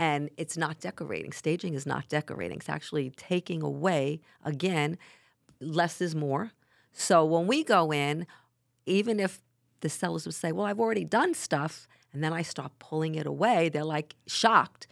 and 0.02 0.30
it's 0.38 0.56
not 0.56 0.80
decorating. 0.80 1.34
Staging 1.34 1.74
is 1.74 1.86
not 1.86 2.08
decorating. 2.08 2.56
It's 2.60 2.70
actually 2.70 3.10
taking 3.18 3.62
away, 3.62 4.22
again, 4.46 4.98
less 5.60 6.00
is 6.00 6.16
more. 6.16 6.52
So 6.92 7.24
when 7.26 7.48
we 7.48 7.64
go 7.64 7.92
in, 7.92 8.26
even 8.86 9.20
if 9.20 9.42
the 9.82 9.90
sellers 9.90 10.26
would 10.26 10.36
say, 10.36 10.52
Well, 10.52 10.66
I've 10.66 10.80
already 10.80 11.06
done 11.06 11.34
stuff, 11.34 11.88
and 12.14 12.24
then 12.24 12.34
I 12.34 12.42
stop 12.42 12.74
pulling 12.80 13.16
it 13.16 13.26
away, 13.28 13.70
they're 13.70 13.84
like 13.84 14.16
shocked. 14.28 14.88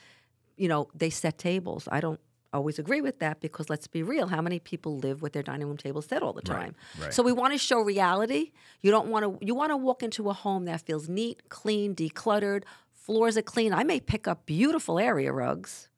You 0.55 0.67
know, 0.67 0.87
they 0.95 1.09
set 1.09 1.37
tables. 1.37 1.87
I 1.91 1.99
don't 1.99 2.19
always 2.53 2.79
agree 2.79 3.01
with 3.01 3.19
that 3.19 3.39
because 3.41 3.69
let's 3.69 3.87
be 3.87 4.01
real, 4.01 4.27
how 4.27 4.41
many 4.41 4.57
people 4.59 4.97
live 4.97 5.21
with 5.21 5.33
their 5.33 5.43
dining 5.43 5.67
room 5.67 5.77
tables 5.77 6.05
set 6.07 6.23
all 6.23 6.33
the 6.33 6.41
Right, 6.51 6.59
time? 6.61 6.75
right. 6.99 7.13
So 7.13 7.21
we 7.21 7.31
want 7.31 7.53
to 7.53 7.59
show 7.59 7.81
reality. 7.81 8.51
You 8.81 8.89
don't 8.91 9.07
want 9.09 9.23
to 9.39 9.45
you 9.45 9.53
want 9.53 9.71
to 9.71 9.77
walk 9.77 10.01
into 10.01 10.29
a 10.29 10.33
home 10.33 10.65
that 10.65 10.81
feels 10.81 11.07
neat, 11.09 11.49
clean, 11.49 11.93
decluttered, 11.95 12.63
floors 12.93 13.37
are 13.37 13.41
clean. 13.43 13.73
I 13.73 13.83
may 13.83 13.99
pick 13.99 14.27
up 14.27 14.45
beautiful 14.45 14.97
area 14.99 15.31
rugs 15.31 15.89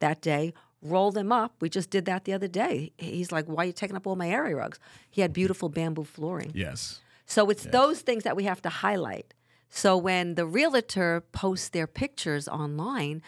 that 0.00 0.20
day, 0.22 0.54
roll 0.82 1.10
them 1.12 1.30
up. 1.32 1.54
We 1.60 1.68
just 1.68 1.90
did 1.90 2.04
that 2.06 2.24
the 2.24 2.32
other 2.32 2.48
day. 2.48 2.92
He's 2.98 3.30
like, 3.32 3.46
"Why 3.46 3.62
are 3.64 3.66
you 3.66 3.72
taking 3.72 3.96
up 3.96 4.06
all 4.06 4.16
my 4.16 4.28
area 4.30 4.56
rugs?" 4.56 4.78
He 5.10 5.20
had 5.20 5.32
beautiful 5.32 5.68
bamboo 5.68 6.04
flooring. 6.04 6.52
Yes. 6.54 7.00
So 7.26 7.50
it's 7.50 7.64
those 7.64 8.00
things 8.00 8.24
that 8.24 8.36
we 8.36 8.44
have 8.44 8.60
to 8.62 8.68
highlight. 8.68 9.34
So 9.68 9.96
when 9.96 10.34
the 10.34 10.46
realtor 10.46 11.20
posts 11.32 11.68
their 11.68 11.86
pictures 11.86 12.48
online, 12.48 13.22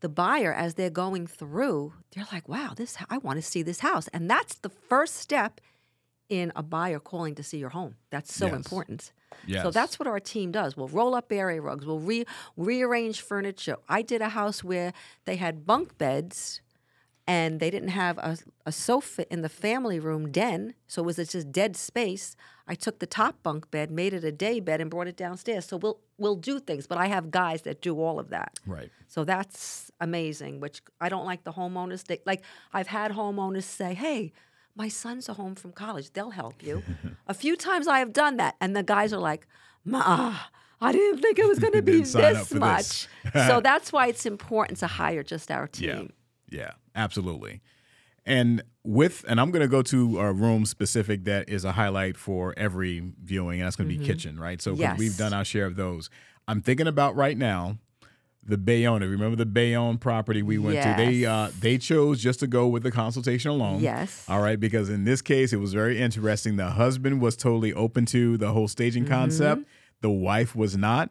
the 0.00 0.08
buyer, 0.08 0.52
as 0.52 0.74
they're 0.74 0.90
going 0.90 1.26
through, 1.26 1.94
they're 2.12 2.26
like, 2.32 2.48
"Wow, 2.48 2.72
this 2.76 2.96
I 3.10 3.18
want 3.18 3.36
to 3.38 3.42
see 3.42 3.62
this 3.62 3.80
house," 3.80 4.06
and 4.08 4.30
that's 4.30 4.54
the 4.56 4.68
first 4.68 5.16
step 5.16 5.60
in 6.28 6.52
a 6.54 6.62
buyer 6.62 7.00
calling 7.00 7.34
to 7.34 7.42
see 7.42 7.58
your 7.58 7.70
home. 7.70 7.96
That's 8.10 8.32
so 8.34 8.46
Yes. 8.46 8.54
important. 8.56 9.12
So 9.62 9.70
that's 9.70 9.98
what 9.98 10.06
our 10.06 10.20
team 10.20 10.52
does. 10.52 10.76
We'll 10.76 10.88
roll 10.88 11.14
up 11.14 11.32
area 11.32 11.60
rugs. 11.62 11.86
We'll 11.86 12.00
re- 12.00 12.26
rearrange 12.56 13.20
furniture. 13.22 13.76
I 13.88 14.02
did 14.02 14.20
a 14.20 14.28
house 14.30 14.62
where 14.62 14.92
they 15.24 15.36
had 15.36 15.64
bunk 15.66 15.96
beds 15.96 16.60
and 17.28 17.60
they 17.60 17.70
didn't 17.70 17.90
have 17.90 18.16
a, 18.18 18.38
a 18.64 18.72
sofa 18.72 19.30
in 19.32 19.42
the 19.42 19.48
family 19.50 20.00
room 20.00 20.32
den, 20.32 20.74
so 20.88 21.02
it 21.02 21.06
was 21.06 21.16
just 21.16 21.52
dead 21.52 21.76
space. 21.76 22.34
I 22.66 22.74
took 22.74 22.98
the 22.98 23.06
top 23.06 23.42
bunk 23.42 23.70
bed, 23.70 23.90
made 23.90 24.14
it 24.14 24.24
a 24.24 24.32
day 24.32 24.60
bed, 24.60 24.80
and 24.80 24.90
brought 24.90 25.06
it 25.08 25.16
downstairs. 25.16 25.66
So 25.66 25.76
we'll 25.76 26.00
we'll 26.16 26.36
do 26.36 26.58
things, 26.58 26.86
but 26.86 26.96
I 26.98 27.06
have 27.06 27.30
guys 27.30 27.62
that 27.62 27.82
do 27.82 28.00
all 28.00 28.18
of 28.18 28.30
that. 28.30 28.58
Right. 28.66 28.90
So 29.06 29.24
that's 29.24 29.92
amazing. 30.00 30.60
Which 30.60 30.80
I 31.00 31.08
don't 31.10 31.26
like 31.26 31.44
the 31.44 31.52
homeowners. 31.52 32.04
They, 32.04 32.18
like 32.24 32.42
I've 32.72 32.88
had 32.88 33.12
homeowners 33.12 33.64
say, 33.64 33.92
"Hey, 33.94 34.32
my 34.74 34.88
son's 34.88 35.28
are 35.28 35.34
home 35.34 35.54
from 35.54 35.72
college. 35.72 36.10
They'll 36.14 36.30
help 36.30 36.62
you." 36.62 36.82
a 37.26 37.34
few 37.34 37.56
times 37.56 37.86
I 37.86 37.98
have 37.98 38.12
done 38.14 38.38
that, 38.38 38.56
and 38.60 38.74
the 38.74 38.82
guys 38.82 39.12
are 39.12 39.20
like, 39.20 39.46
"Ma." 39.84 40.34
I 40.80 40.92
didn't 40.92 41.18
think 41.20 41.40
it 41.40 41.48
was 41.48 41.58
going 41.58 41.72
to 41.80 41.82
be 41.82 41.92
Didn't 41.92 42.06
sign 42.06 42.36
up 42.36 42.48
this 42.48 42.54
much. 42.54 43.08
this. 43.34 43.46
so 43.48 43.60
that's 43.60 43.92
why 43.92 44.06
it's 44.06 44.24
important 44.26 44.78
to 44.78 44.86
hire 44.86 45.24
just 45.24 45.50
our 45.50 45.66
team. 45.78 46.12
Yeah. 46.50 46.60
Yeah. 46.60 46.70
Absolutely. 46.98 47.60
And 48.26 48.62
with, 48.84 49.24
and 49.26 49.40
I'm 49.40 49.50
going 49.50 49.62
to 49.62 49.68
go 49.68 49.80
to 49.82 50.18
a 50.20 50.32
room 50.32 50.66
specific 50.66 51.24
that 51.24 51.48
is 51.48 51.64
a 51.64 51.72
highlight 51.72 52.16
for 52.18 52.52
every 52.58 53.12
viewing, 53.24 53.60
and 53.60 53.66
that's 53.66 53.76
going 53.76 53.88
to 53.88 53.96
be 53.98 54.04
kitchen, 54.04 54.38
right? 54.38 54.60
So 54.60 54.72
Mm-hmm. 54.72 54.80
Yes. 54.82 54.98
we've 54.98 55.16
done 55.16 55.32
our 55.32 55.44
share 55.46 55.64
of 55.64 55.76
those. 55.76 56.10
I'm 56.46 56.60
thinking 56.60 56.86
about 56.86 57.16
right 57.16 57.38
now 57.38 57.78
the 58.42 58.58
Bayonne. 58.58 59.00
Remember 59.02 59.36
the 59.36 59.46
Bayonne 59.46 59.98
property 59.98 60.42
we 60.42 60.58
went 60.58 60.82
to? 60.82 60.94
They 60.96 61.24
uh, 61.26 61.50
they 61.60 61.78
chose 61.78 62.20
just 62.22 62.40
to 62.40 62.46
go 62.46 62.66
with 62.66 62.82
the 62.82 62.90
consultation 62.90 63.50
alone. 63.50 63.80
Yes. 63.80 64.24
All 64.28 64.40
right, 64.42 64.58
because 64.60 64.88
in 64.90 65.04
this 65.04 65.20
case, 65.22 65.52
it 65.52 65.58
was 65.58 65.72
very 65.74 65.98
interesting. 66.00 66.56
The 66.56 66.70
husband 66.70 67.20
was 67.22 67.36
totally 67.36 67.72
open 67.74 68.04
to 68.06 68.36
the 68.36 68.52
whole 68.52 68.68
staging 68.68 69.04
Mm-hmm. 69.04 69.12
concept. 69.14 69.62
The 70.02 70.10
wife 70.10 70.54
was 70.56 70.76
not, 70.76 71.10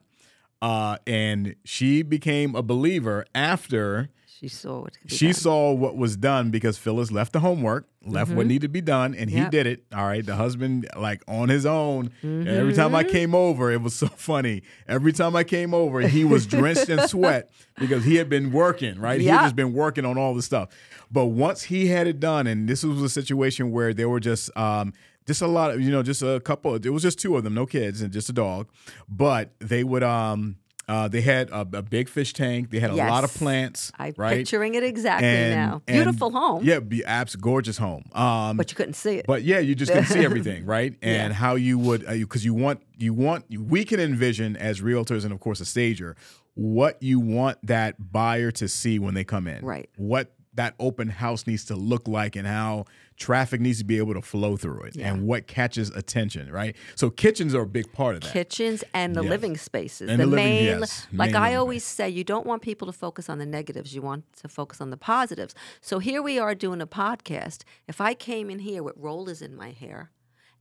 uh, 0.62 0.98
and 1.08 1.56
she 1.66 2.02
became 2.04 2.56
a 2.56 2.62
believer 2.64 3.26
after 3.36 4.10
She 4.40 4.48
saw 4.50 4.82
what 4.82 4.94
she 5.08 5.28
done. 5.28 5.34
saw 5.34 5.72
what 5.74 5.98
was 5.98 6.16
done 6.16 6.52
because 6.52 6.78
Phyllis 6.78 7.12
left 7.12 7.34
the 7.34 7.40
homework, 7.40 7.88
left 8.06 8.32
what 8.32 8.46
needed 8.46 8.62
to 8.62 8.68
be 8.70 8.82
done, 8.82 9.16
and 9.16 9.30
he 9.32 9.38
Mm-hmm. 9.38 9.44
Yep. 9.46 9.52
did 9.52 9.66
it. 9.68 9.84
All 9.96 10.06
right. 10.06 10.24
The 10.24 10.36
husband, 10.36 10.88
like 10.96 11.24
on 11.28 11.50
his 11.50 11.66
own. 11.66 12.12
And 12.22 12.48
every 12.48 12.74
time 12.74 12.88
Mm-hmm. 12.92 12.96
I 12.98 13.04
came 13.06 13.34
over, 13.34 13.72
it 13.72 13.82
was 13.82 13.96
so 13.96 14.08
funny. 14.16 14.62
Every 14.88 15.12
time 15.12 15.36
I 15.36 15.44
came 15.44 15.74
over, 15.74 16.02
he 16.02 16.24
was 16.24 16.46
drenched 16.46 16.88
in 16.90 17.08
sweat 17.08 17.50
because 17.80 18.04
he 18.06 18.16
had 18.18 18.30
been 18.30 18.52
working, 18.52 19.00
right? 19.00 19.20
He 19.20 19.26
had 19.28 19.42
just 19.42 19.56
been 19.56 19.74
working 19.74 20.06
on 20.06 20.18
all 20.20 20.36
the 20.36 20.44
stuff. 20.44 20.70
But 21.12 21.26
once 21.28 21.64
he 21.64 21.88
had 21.88 22.06
it 22.06 22.20
done, 22.20 22.46
and 22.46 22.70
this 22.70 22.84
was 22.84 23.02
a 23.02 23.10
situation 23.10 23.72
where 23.72 23.92
there 23.94 24.08
were 24.10 24.20
just 24.20 24.56
um 24.56 24.94
just 25.26 25.42
a 25.42 25.48
lot 25.48 25.72
of 25.72 25.82
you 25.82 25.90
know, 25.92 26.04
just 26.04 26.22
a 26.22 26.40
couple. 26.42 26.76
It 26.76 26.90
was 26.90 27.02
just 27.02 27.18
two 27.20 27.36
of 27.38 27.44
them, 27.44 27.54
no 27.56 27.66
kids, 27.66 28.02
and 28.02 28.14
just 28.14 28.30
a 28.30 28.34
dog. 28.34 28.68
But 29.10 29.52
they 29.60 29.84
would 29.84 30.04
um 30.04 30.58
uh, 30.88 31.08
they 31.08 31.22
had 31.22 31.50
a, 31.50 31.62
a 31.74 31.82
big 31.82 32.08
fish 32.08 32.32
tank. 32.34 32.70
They 32.70 32.80
had 32.80 32.92
a 32.92 32.96
lot 32.96 33.24
of 33.24 33.34
plants. 33.34 33.92
I'm 34.00 34.14
right? 34.18 34.38
picturing 34.38 34.76
it 34.76 34.84
exactly 34.84 35.28
And- 35.28 35.54
now. 35.54 35.82
and- 35.88 35.96
Beautiful 36.04 36.32
home, 36.32 36.64
Yeah, 36.64 36.80
be 36.80 37.04
abs 37.04 37.36
gorgeous 37.36 37.78
home. 37.78 38.04
Um, 38.14 38.56
but 38.58 38.72
you 38.72 38.76
couldn't 38.76 38.94
see 38.94 39.16
it. 39.18 39.26
but 39.28 39.44
yeah, 39.44 39.60
you 39.60 39.76
just 39.76 39.92
can 39.92 40.06
see 40.06 40.20
everything, 40.26 40.66
right? 40.66 40.96
And 41.02 41.32
Yeah. 41.32 41.34
how 41.34 41.56
you 41.56 41.78
would 41.80 42.06
because 42.08 42.46
you 42.46 42.54
want 42.54 42.82
you 42.98 43.14
want 43.14 43.46
we 43.60 43.84
can 43.86 44.00
envision 44.00 44.56
as 44.56 44.82
realtors 44.82 45.24
and 45.24 45.34
of 45.34 45.40
course 45.40 45.60
a 45.60 45.66
stager 45.66 46.16
what 46.56 47.02
you 47.04 47.20
want 47.20 47.58
that 47.64 47.96
buyer 48.12 48.50
to 48.52 48.68
see 48.68 48.98
when 48.98 49.14
they 49.14 49.24
come 49.24 49.46
in. 49.48 49.64
Right. 49.64 49.90
What 49.98 50.34
that 50.56 50.74
open 50.80 51.08
house 51.10 51.46
needs 51.46 51.66
to 51.66 51.76
look 51.76 52.08
like 52.08 52.36
and 52.36 52.48
how 52.48 52.86
traffic 53.18 53.60
needs 53.60 53.80
to 53.80 53.84
be 53.84 53.98
able 53.98 54.14
to 54.14 54.22
flow 54.22 54.56
through 54.56 54.84
it 54.84 54.96
Yeah. 54.96 55.12
and 55.12 55.26
what 55.28 55.48
catches 55.48 55.90
attention, 55.90 56.52
right? 56.52 56.76
So 56.96 57.10
kitchens 57.10 57.56
are 57.56 57.62
a 57.64 57.68
big 57.68 57.92
part 57.92 58.16
of 58.16 58.22
that. 58.22 58.32
Kitchens 58.32 58.84
and 58.94 59.16
the 59.16 59.24
Yes. 59.24 59.30
living 59.30 59.58
spaces. 59.58 60.10
And 60.10 60.20
the 60.20 60.26
the 60.26 60.30
living- 60.32 60.46
main, 60.46 60.66
yes, 60.82 61.08
like 61.12 61.32
main 61.32 61.42
I 61.42 61.56
always 61.56 61.84
say, 61.84 62.08
you 62.10 62.24
don't 62.24 62.46
want 62.46 62.62
people 62.62 62.86
to 62.86 62.94
focus 62.94 63.28
on 63.30 63.40
the 63.40 63.46
negatives. 63.46 63.94
You 63.96 64.02
want 64.04 64.26
to 64.38 64.48
focus 64.48 64.80
on 64.82 64.92
the 64.92 64.98
positives. 64.98 65.56
So 65.82 65.98
here 66.00 66.22
we 66.22 66.38
are 66.38 66.54
doing 66.54 66.80
a 66.80 66.88
podcast. 66.88 67.64
If 67.88 68.00
I 68.00 68.14
came 68.14 68.50
in 68.50 68.60
here 68.60 68.84
with 68.84 68.94
rollers 68.98 69.42
in 69.42 69.56
my 69.56 69.72
hair 69.72 70.12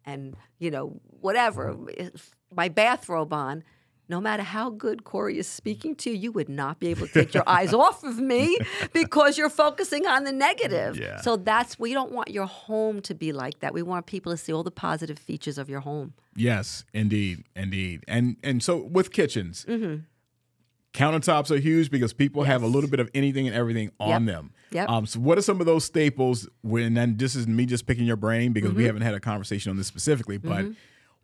and, 0.04 0.34
you 0.58 0.70
know, 0.70 1.00
whatever, 1.20 1.76
my 2.54 2.68
bathrobe 2.70 3.32
on, 3.34 3.64
no 4.08 4.20
matter 4.20 4.42
how 4.44 4.70
good 4.70 5.02
Corey 5.04 5.36
is 5.38 5.48
speaking 5.48 5.94
to 5.96 6.10
you, 6.10 6.16
you 6.16 6.32
would 6.32 6.48
not 6.48 6.78
be 6.78 6.88
able 6.88 7.06
to 7.08 7.12
take 7.12 7.34
your 7.34 7.42
eyes 7.46 7.74
off 7.84 8.04
of 8.04 8.18
me 8.18 8.56
because 8.92 9.36
you're 9.36 9.50
focusing 9.50 10.06
on 10.06 10.24
the 10.24 10.32
negative. 10.32 10.96
Yeah. 10.96 11.20
So 11.20 11.36
that's, 11.36 11.78
we 11.78 11.92
don't 11.92 12.12
want 12.12 12.30
your 12.30 12.46
home 12.46 13.00
to 13.02 13.14
be 13.14 13.32
like 13.32 13.58
that. 13.60 13.74
We 13.74 13.82
want 13.82 14.06
people 14.06 14.30
to 14.32 14.36
see 14.36 14.52
all 14.52 14.62
the 14.62 14.70
positive 14.70 15.18
features 15.18 15.58
of 15.58 15.68
your 15.68 15.80
home. 15.80 16.14
Yes, 16.36 16.84
indeed, 16.94 17.44
indeed, 17.56 18.04
and 18.06 18.36
and 18.44 18.62
so 18.62 18.76
with 18.76 19.10
kitchens, 19.12 19.64
Mm-hmm. 19.68 20.02
countertops 20.92 21.50
are 21.50 21.58
huge 21.58 21.90
because 21.90 22.12
people 22.12 22.44
have 22.44 22.62
a 22.62 22.66
little 22.66 22.88
bit 22.88 23.00
of 23.00 23.10
anything 23.14 23.46
and 23.46 23.54
everything 23.56 23.90
on 24.00 24.08
Yep. 24.08 24.34
them. 24.34 24.52
Yep. 24.70 24.88
Um, 24.88 25.06
so 25.06 25.20
what 25.20 25.36
are 25.38 25.42
some 25.42 25.60
of 25.60 25.66
those 25.66 25.84
staples? 25.84 26.48
When 26.62 26.94
then 26.94 27.16
this 27.16 27.34
is 27.34 27.46
me 27.46 27.66
just 27.66 27.86
picking 27.86 28.04
your 28.06 28.16
brain 28.16 28.52
because 28.52 28.70
Mm-hmm. 28.70 28.78
we 28.78 28.84
haven't 28.84 29.02
had 29.02 29.14
a 29.14 29.20
conversation 29.20 29.70
on 29.70 29.76
this 29.76 29.86
specifically, 29.86 30.38
but. 30.38 30.66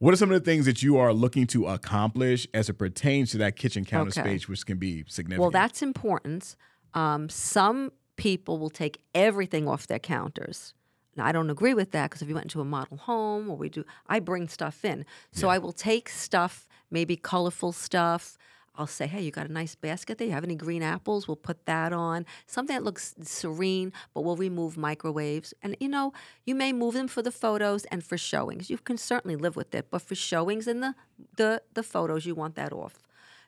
What 0.02 0.12
are 0.12 0.16
some 0.16 0.32
of 0.32 0.34
the 0.42 0.44
things 0.44 0.66
that 0.66 0.82
you 0.82 0.96
are 0.96 1.12
looking 1.12 1.46
to 1.46 1.68
accomplish 1.68 2.48
as 2.52 2.68
it 2.68 2.72
pertains 2.72 3.30
to 3.30 3.38
that 3.38 3.54
kitchen 3.54 3.84
counter 3.84 4.08
Okay. 4.08 4.20
space, 4.20 4.48
which 4.48 4.66
can 4.66 4.76
be 4.76 5.04
significant? 5.06 5.40
Well, 5.40 5.50
that's 5.52 5.80
important. 5.80 6.56
Um, 6.92 7.28
some 7.28 7.92
people 8.16 8.58
will 8.58 8.68
take 8.68 9.00
everything 9.14 9.68
off 9.68 9.86
their 9.86 10.00
counters. 10.00 10.74
Now, 11.14 11.26
I 11.26 11.30
don't 11.30 11.50
agree 11.50 11.72
with 11.72 11.92
that 11.92 12.10
because 12.10 12.20
if 12.20 12.28
you 12.28 12.34
went 12.34 12.46
into 12.46 12.60
a 12.60 12.64
model 12.64 12.96
home 12.96 13.48
or 13.48 13.56
we 13.56 13.68
do, 13.68 13.84
I 14.08 14.18
bring 14.18 14.48
stuff 14.48 14.84
in. 14.84 15.06
So 15.30 15.48
I 15.48 15.58
will 15.58 15.72
take 15.72 16.08
stuff, 16.08 16.66
maybe 16.90 17.14
colorful 17.14 17.70
stuff. 17.70 18.36
I'll 18.74 18.86
say, 18.86 19.06
hey, 19.06 19.20
you 19.22 19.30
got 19.30 19.48
a 19.48 19.52
nice 19.52 19.74
basket 19.74 20.16
there. 20.18 20.26
You 20.28 20.32
have 20.32 20.44
any 20.44 20.54
green 20.54 20.82
apples? 20.82 21.28
We'll 21.28 21.36
put 21.36 21.66
that 21.66 21.92
on. 21.92 22.24
Something 22.46 22.74
that 22.76 22.82
looks 22.84 23.14
serene, 23.22 23.92
but 24.14 24.22
we'll 24.22 24.36
remove 24.36 24.76
microwaves. 24.78 25.52
And 25.62 25.76
you 25.78 25.88
know, 25.88 26.12
you 26.46 26.54
may 26.54 26.72
move 26.72 26.94
them 26.94 27.08
for 27.08 27.20
the 27.22 27.30
photos 27.32 27.84
and 27.86 28.02
for 28.02 28.16
showings. 28.16 28.70
You 28.70 28.78
can 28.78 28.96
certainly 28.96 29.36
live 29.36 29.56
with 29.56 29.74
it, 29.74 29.88
but 29.90 30.00
for 30.02 30.14
showings 30.14 30.66
and 30.66 30.82
the 30.82 30.94
the 31.36 31.62
the 31.74 31.82
photos, 31.82 32.24
you 32.26 32.34
want 32.34 32.54
that 32.54 32.72
off 32.72 32.94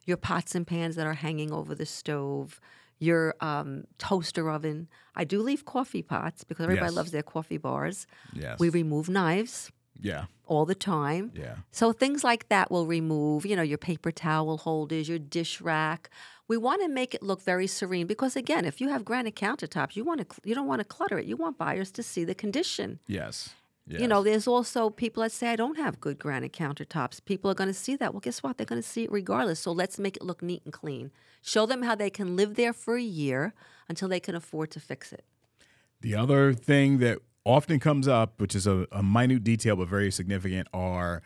your 0.07 0.19
pots 0.19 0.55
and 0.55 0.67
pans 0.67 0.97
that 0.97 1.07
are 1.07 1.15
hanging 1.15 1.51
over 1.51 1.75
the 1.75 1.87
stove, 1.87 2.61
your 2.99 3.35
um, 3.41 3.85
toaster 3.97 4.51
oven. 4.51 4.87
I 5.17 5.25
do 5.25 5.41
leave 5.41 5.65
coffee 5.65 6.03
pots 6.03 6.45
because 6.45 6.65
everybody 6.65 6.91
Yes. 6.91 6.97
loves 6.97 7.11
their 7.11 7.23
coffee 7.23 7.57
bars. 7.57 8.07
yes, 8.35 8.61
We 8.61 8.69
remove 8.69 9.09
knives 9.09 9.71
yeah, 10.01 10.25
all 10.47 10.65
the 10.65 10.75
time. 10.75 11.33
yeah, 11.35 11.57
So 11.71 11.93
things 11.93 12.23
like 12.25 12.49
that 12.49 12.71
will 12.71 12.87
remove, 12.87 13.47
you 13.47 13.57
know, 13.57 13.63
your 13.63 13.79
paper 13.79 14.11
towel 14.13 14.59
holders, 14.59 15.09
your 15.09 15.19
dish 15.19 15.61
rack. 15.61 16.11
We 16.47 16.57
want 16.59 16.83
to 16.83 16.89
make 16.89 17.15
it 17.15 17.23
look 17.23 17.41
very 17.43 17.67
serene 17.67 18.07
because 18.07 18.37
again, 18.37 18.65
if 18.67 18.81
you 18.81 18.91
have 18.91 19.05
granite 19.05 19.35
countertops, 19.35 19.97
you 19.97 20.05
want 20.05 20.21
to 20.21 20.27
you 20.45 20.55
don't 20.55 20.67
want 20.67 20.81
to 20.81 20.85
clutter 20.85 21.19
it. 21.19 21.27
You 21.27 21.37
want 21.37 21.57
buyers 21.57 21.91
to 21.93 22.03
see 22.03 22.25
the 22.25 22.35
condition. 22.35 22.99
Yes. 23.07 23.55
yes. 23.87 24.03
You 24.03 24.09
know, 24.09 24.23
there's 24.23 24.47
also 24.47 24.91
people 24.91 25.23
that 25.23 25.33
say 25.33 25.49
I 25.49 25.57
don't 25.57 25.79
have 25.79 26.01
good 26.01 26.19
granite 26.19 26.53
countertops. 26.53 27.25
People 27.25 27.51
are 27.51 27.55
going 27.55 27.71
to 27.71 27.75
see 27.75 27.97
that. 27.97 28.13
Well, 28.13 28.21
guess 28.21 28.43
what? 28.43 28.59
They're 28.59 28.67
going 28.67 28.83
to 28.83 28.87
see 28.87 29.05
it 29.05 29.13
regardless. 29.13 29.61
So 29.61 29.73
let's 29.73 29.99
make 29.99 30.17
it 30.17 30.23
look 30.23 30.43
neat 30.43 30.63
and 30.65 30.73
clean. 30.73 31.11
Show 31.41 31.65
them 31.65 31.83
how 31.83 31.95
they 31.95 32.11
can 32.11 32.37
live 32.37 32.57
there 32.57 32.75
for 32.75 32.97
a 32.97 33.03
year 33.03 33.55
until 33.89 34.09
they 34.09 34.21
can 34.21 34.35
afford 34.35 34.71
to 34.73 34.81
fix 34.81 35.13
it. 35.13 35.25
The 36.03 36.15
other 36.15 36.53
thing 36.53 36.99
that 36.99 37.21
often 37.45 37.79
comes 37.81 38.09
up, 38.09 38.41
which 38.41 38.55
is 38.55 38.67
a, 38.67 38.87
a 38.93 39.03
minute 39.03 39.45
detail 39.45 39.77
but 39.77 39.89
very 39.89 40.11
significant, 40.11 40.69
are 40.73 41.23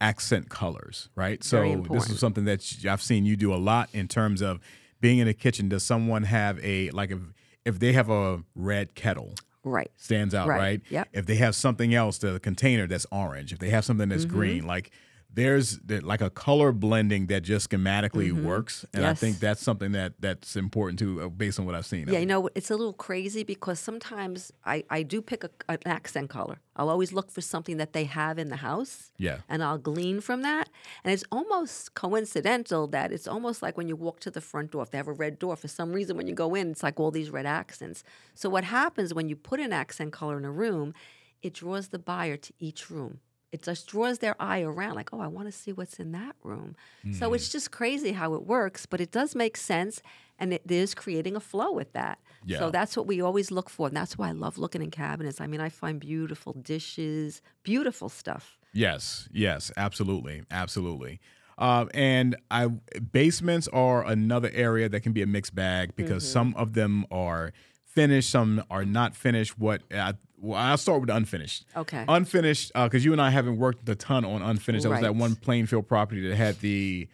accent 0.00 0.48
colors, 0.48 1.08
right? 1.16 1.42
So 1.42 1.84
this 1.90 2.08
is 2.08 2.20
something 2.20 2.44
that 2.44 2.64
I've 2.88 3.02
seen 3.02 3.26
you 3.26 3.36
do 3.36 3.52
a 3.52 3.56
lot 3.56 3.88
in 3.92 4.06
terms 4.08 4.40
of 4.42 4.60
being 5.00 5.18
in 5.18 5.26
a 5.28 5.34
kitchen. 5.34 5.68
Does 5.68 5.82
someone 5.82 6.22
have 6.24 6.62
a 6.64 6.90
like 6.90 7.10
if 7.10 7.18
if 7.64 7.78
they 7.80 7.92
have 7.92 8.08
a 8.08 8.42
red 8.54 8.94
kettle 8.94 9.34
Right. 9.64 9.90
stands 9.96 10.34
out, 10.34 10.46
Right. 10.48 10.58
right? 10.58 10.80
Yep. 10.88 11.08
If 11.12 11.26
they 11.26 11.34
have 11.36 11.54
something 11.54 11.92
else, 11.92 12.18
the 12.18 12.38
container 12.40 12.86
that's 12.86 13.06
orange. 13.10 13.52
If 13.52 13.58
they 13.58 13.70
have 13.70 13.84
something 13.84 14.08
that's 14.08 14.24
Mm-hmm. 14.24 14.36
green, 14.36 14.66
like 14.66 14.90
there's 15.32 15.78
like 16.02 16.20
a 16.22 16.30
color 16.30 16.72
blending 16.72 17.26
that 17.26 17.42
just 17.42 17.70
schematically 17.70 18.32
works, 18.32 18.86
and 18.94 19.04
I 19.04 19.08
Mm-hmm. 19.18 19.18
Think 19.18 19.40
that's 19.40 19.62
something 19.62 19.92
that 19.92 20.14
that's 20.20 20.54
important 20.56 20.98
too, 20.98 21.20
uh, 21.20 21.28
based 21.28 21.58
on 21.58 21.66
what 21.66 21.74
I've 21.74 21.86
seen. 21.86 22.08
Yeah, 22.08 22.20
you 22.20 22.26
know, 22.26 22.48
it's 22.54 22.70
a 22.70 22.76
little 22.76 22.92
crazy 22.92 23.42
because 23.42 23.80
sometimes 23.80 24.52
I, 24.64 24.84
I 24.90 25.02
do 25.02 25.20
pick 25.20 25.44
a, 25.44 25.50
an 25.68 25.78
accent 25.86 26.30
color. 26.30 26.60
I'll 26.76 26.88
always 26.88 27.12
look 27.12 27.30
for 27.30 27.40
something 27.40 27.78
that 27.78 27.92
they 27.92 28.04
have 28.04 28.38
in 28.38 28.48
the 28.48 28.56
house. 28.56 29.10
Yeah. 29.18 29.38
And 29.48 29.62
I'll 29.62 29.78
glean 29.78 30.20
from 30.20 30.42
that. 30.42 30.68
And 31.02 31.12
it's 31.12 31.24
almost 31.32 31.94
coincidental 31.94 32.86
that 32.88 33.10
it's 33.12 33.26
almost 33.26 33.60
like 33.60 33.76
when 33.76 33.88
you 33.88 33.96
walk 33.96 34.20
to 34.20 34.30
the 34.30 34.40
front 34.40 34.70
door, 34.70 34.82
if 34.82 34.90
they 34.92 34.98
have 34.98 35.08
a 35.08 35.12
red 35.12 35.38
door, 35.40 35.56
for 35.56 35.68
some 35.68 35.92
reason 35.92 36.16
when 36.16 36.28
you 36.28 36.34
go 36.34 36.54
in, 36.54 36.70
it's 36.70 36.84
like 36.84 37.00
all 37.00 37.10
these 37.10 37.30
red 37.30 37.46
accents. 37.46 38.04
So 38.34 38.48
what 38.48 38.64
happens 38.64 39.12
when 39.12 39.28
you 39.28 39.34
put 39.34 39.58
an 39.58 39.72
accent 39.72 40.12
color 40.12 40.38
in 40.38 40.44
a 40.44 40.52
room, 40.52 40.94
it 41.42 41.54
draws 41.54 41.88
the 41.88 41.98
buyer 41.98 42.36
to 42.36 42.52
each 42.60 42.90
room. 42.90 43.18
It 43.50 43.62
just 43.62 43.86
draws 43.86 44.18
their 44.18 44.36
eye 44.40 44.60
around, 44.60 44.94
like, 44.94 45.10
oh, 45.12 45.20
I 45.20 45.26
want 45.26 45.48
to 45.48 45.52
see 45.52 45.72
what's 45.72 45.98
in 45.98 46.12
that 46.12 46.36
room. 46.42 46.76
So 47.12 47.32
it's 47.32 47.48
just 47.48 47.70
crazy 47.70 48.12
how 48.12 48.34
it 48.34 48.42
works, 48.44 48.84
but 48.84 49.00
it 49.00 49.10
does 49.10 49.34
make 49.34 49.56
sense, 49.56 50.02
and 50.38 50.52
it 50.52 50.62
is 50.70 50.94
creating 50.94 51.34
a 51.34 51.40
flow 51.40 51.72
with 51.72 51.92
that. 51.94 52.18
Yeah. 52.44 52.58
So 52.58 52.70
that's 52.70 52.94
what 52.96 53.06
we 53.06 53.22
always 53.22 53.50
look 53.50 53.70
for, 53.70 53.86
and 53.88 53.96
that's 53.96 54.18
why 54.18 54.28
I 54.28 54.32
love 54.32 54.58
looking 54.58 54.82
in 54.82 54.90
cabinets. 54.90 55.40
I 55.40 55.46
mean, 55.46 55.60
I 55.62 55.70
find 55.70 55.98
beautiful 55.98 56.52
dishes, 56.52 57.40
beautiful 57.62 58.10
stuff. 58.10 58.58
Yes, 58.74 59.28
yes, 59.32 59.72
absolutely, 59.78 60.42
absolutely. 60.50 61.18
Uh, 61.56 61.86
and 61.94 62.36
I 62.50 62.66
basements 63.12 63.66
are 63.68 64.04
another 64.06 64.50
area 64.52 64.88
that 64.90 65.00
can 65.00 65.12
be 65.12 65.22
a 65.22 65.26
mixed 65.26 65.54
bag 65.54 65.96
because 65.96 66.22
Mm-hmm. 66.22 66.32
some 66.32 66.54
of 66.54 66.74
them 66.74 67.06
are 67.10 67.52
finished, 67.88 68.30
some 68.30 68.62
are 68.70 68.84
not 68.84 69.14
finished. 69.16 69.58
What 69.58 69.82
I, 69.92 70.14
well, 70.40 70.58
I'll 70.58 70.76
start 70.76 71.00
with 71.00 71.10
unfinished. 71.10 71.64
Okay. 71.76 72.04
Unfinished, 72.08 72.72
because 72.74 73.04
you 73.04 73.12
and 73.12 73.20
I 73.20 73.30
haven't 73.30 73.56
worked 73.56 73.88
a 73.88 73.94
ton 73.94 74.24
on 74.24 74.42
unfinished. 74.42 74.82
There 74.84 74.92
was 74.92 75.00
that 75.00 75.16
one 75.16 75.34
Plainfield 75.36 75.88
property 75.88 76.28
that 76.28 76.36
had 76.36 76.60
the 76.60 77.08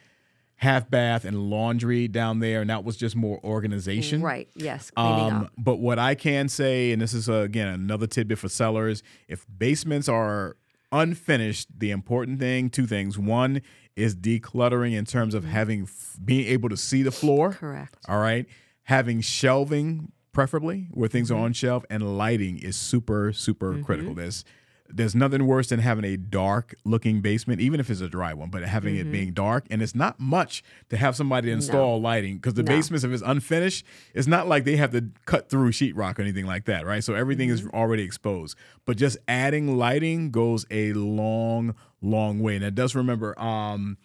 half 0.56 0.88
bath 0.88 1.24
and 1.24 1.50
laundry 1.50 2.06
down 2.08 2.38
there, 2.38 2.60
and 2.60 2.70
that 2.70 2.84
was 2.84 2.96
just 2.96 3.16
more 3.16 3.40
organization. 3.42 4.22
Right. 4.22 4.48
Yes. 4.54 4.90
Um, 4.96 5.50
but 5.58 5.76
what 5.76 5.98
I 5.98 6.14
can 6.14 6.48
say, 6.48 6.92
and 6.92 7.02
this 7.02 7.12
is 7.12 7.28
uh, 7.28 7.34
again 7.34 7.68
another 7.68 8.06
tidbit 8.06 8.38
for 8.38 8.48
sellers, 8.48 9.02
if 9.28 9.46
basements 9.58 10.08
are 10.08 10.56
unfinished, 10.92 11.68
the 11.76 11.90
important 11.90 12.38
thing, 12.38 12.70
two 12.70 12.86
things. 12.86 13.18
One 13.18 13.62
is 13.96 14.14
decluttering 14.14 14.94
in 14.94 15.04
terms 15.04 15.34
of 15.34 15.44
having 15.44 15.82
f- 15.82 16.16
being 16.24 16.46
able 16.46 16.68
to 16.68 16.76
see 16.76 17.02
the 17.02 17.12
floor. 17.12 17.52
Correct. 17.52 17.96
All 18.08 18.18
right, 18.18 18.46
having 18.84 19.20
shelving 19.20 20.12
preferably 20.34 20.88
where 20.90 21.08
things 21.08 21.30
Mm-hmm. 21.30 21.40
are 21.40 21.44
on 21.46 21.52
shelf, 21.54 21.84
and 21.88 22.18
lighting 22.18 22.58
is 22.58 22.76
super 22.76 23.32
super 23.32 23.78
critical. 23.78 24.14
There's 24.14 24.44
there's 24.86 25.14
nothing 25.14 25.46
worse 25.46 25.68
than 25.70 25.80
having 25.80 26.04
a 26.04 26.18
dark 26.18 26.74
looking 26.84 27.22
basement, 27.22 27.58
even 27.62 27.80
if 27.80 27.88
it's 27.88 28.02
a 28.02 28.08
dry 28.08 28.34
one, 28.34 28.50
but 28.50 28.62
having 28.64 28.96
Mm-hmm. 28.96 29.08
it 29.08 29.12
being 29.12 29.32
dark. 29.32 29.64
And 29.70 29.80
it's 29.80 29.94
not 29.94 30.20
much 30.20 30.62
to 30.90 30.98
have 30.98 31.16
somebody 31.16 31.50
install 31.50 32.02
lighting 32.02 32.36
because 32.36 32.52
the 32.52 32.62
No. 32.62 32.68
basements, 32.68 33.02
if 33.02 33.10
it's 33.10 33.22
unfinished, 33.24 33.86
it's 34.12 34.26
not 34.26 34.46
like 34.46 34.64
they 34.64 34.76
have 34.76 34.90
to 34.92 35.06
cut 35.24 35.48
through 35.48 35.70
sheetrock 35.70 36.18
or 36.18 36.22
anything 36.22 36.44
like 36.44 36.66
that, 36.66 36.84
right? 36.84 37.02
So 37.02 37.14
everything 37.14 37.48
is 37.48 37.62
Mm-hmm. 37.62 37.74
already 37.74 38.02
exposed. 38.02 38.58
But 38.84 38.98
just 38.98 39.16
adding 39.26 39.78
lighting 39.78 40.30
goes 40.30 40.66
a 40.70 40.92
long, 40.92 41.74
long 42.02 42.40
way. 42.40 42.54
And 42.54 42.64
it 42.64 42.74
does 42.74 42.94
remember, 42.94 43.40
um, 43.40 43.96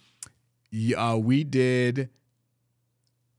uh, 0.97 1.19
we 1.21 1.43
did 1.43 2.09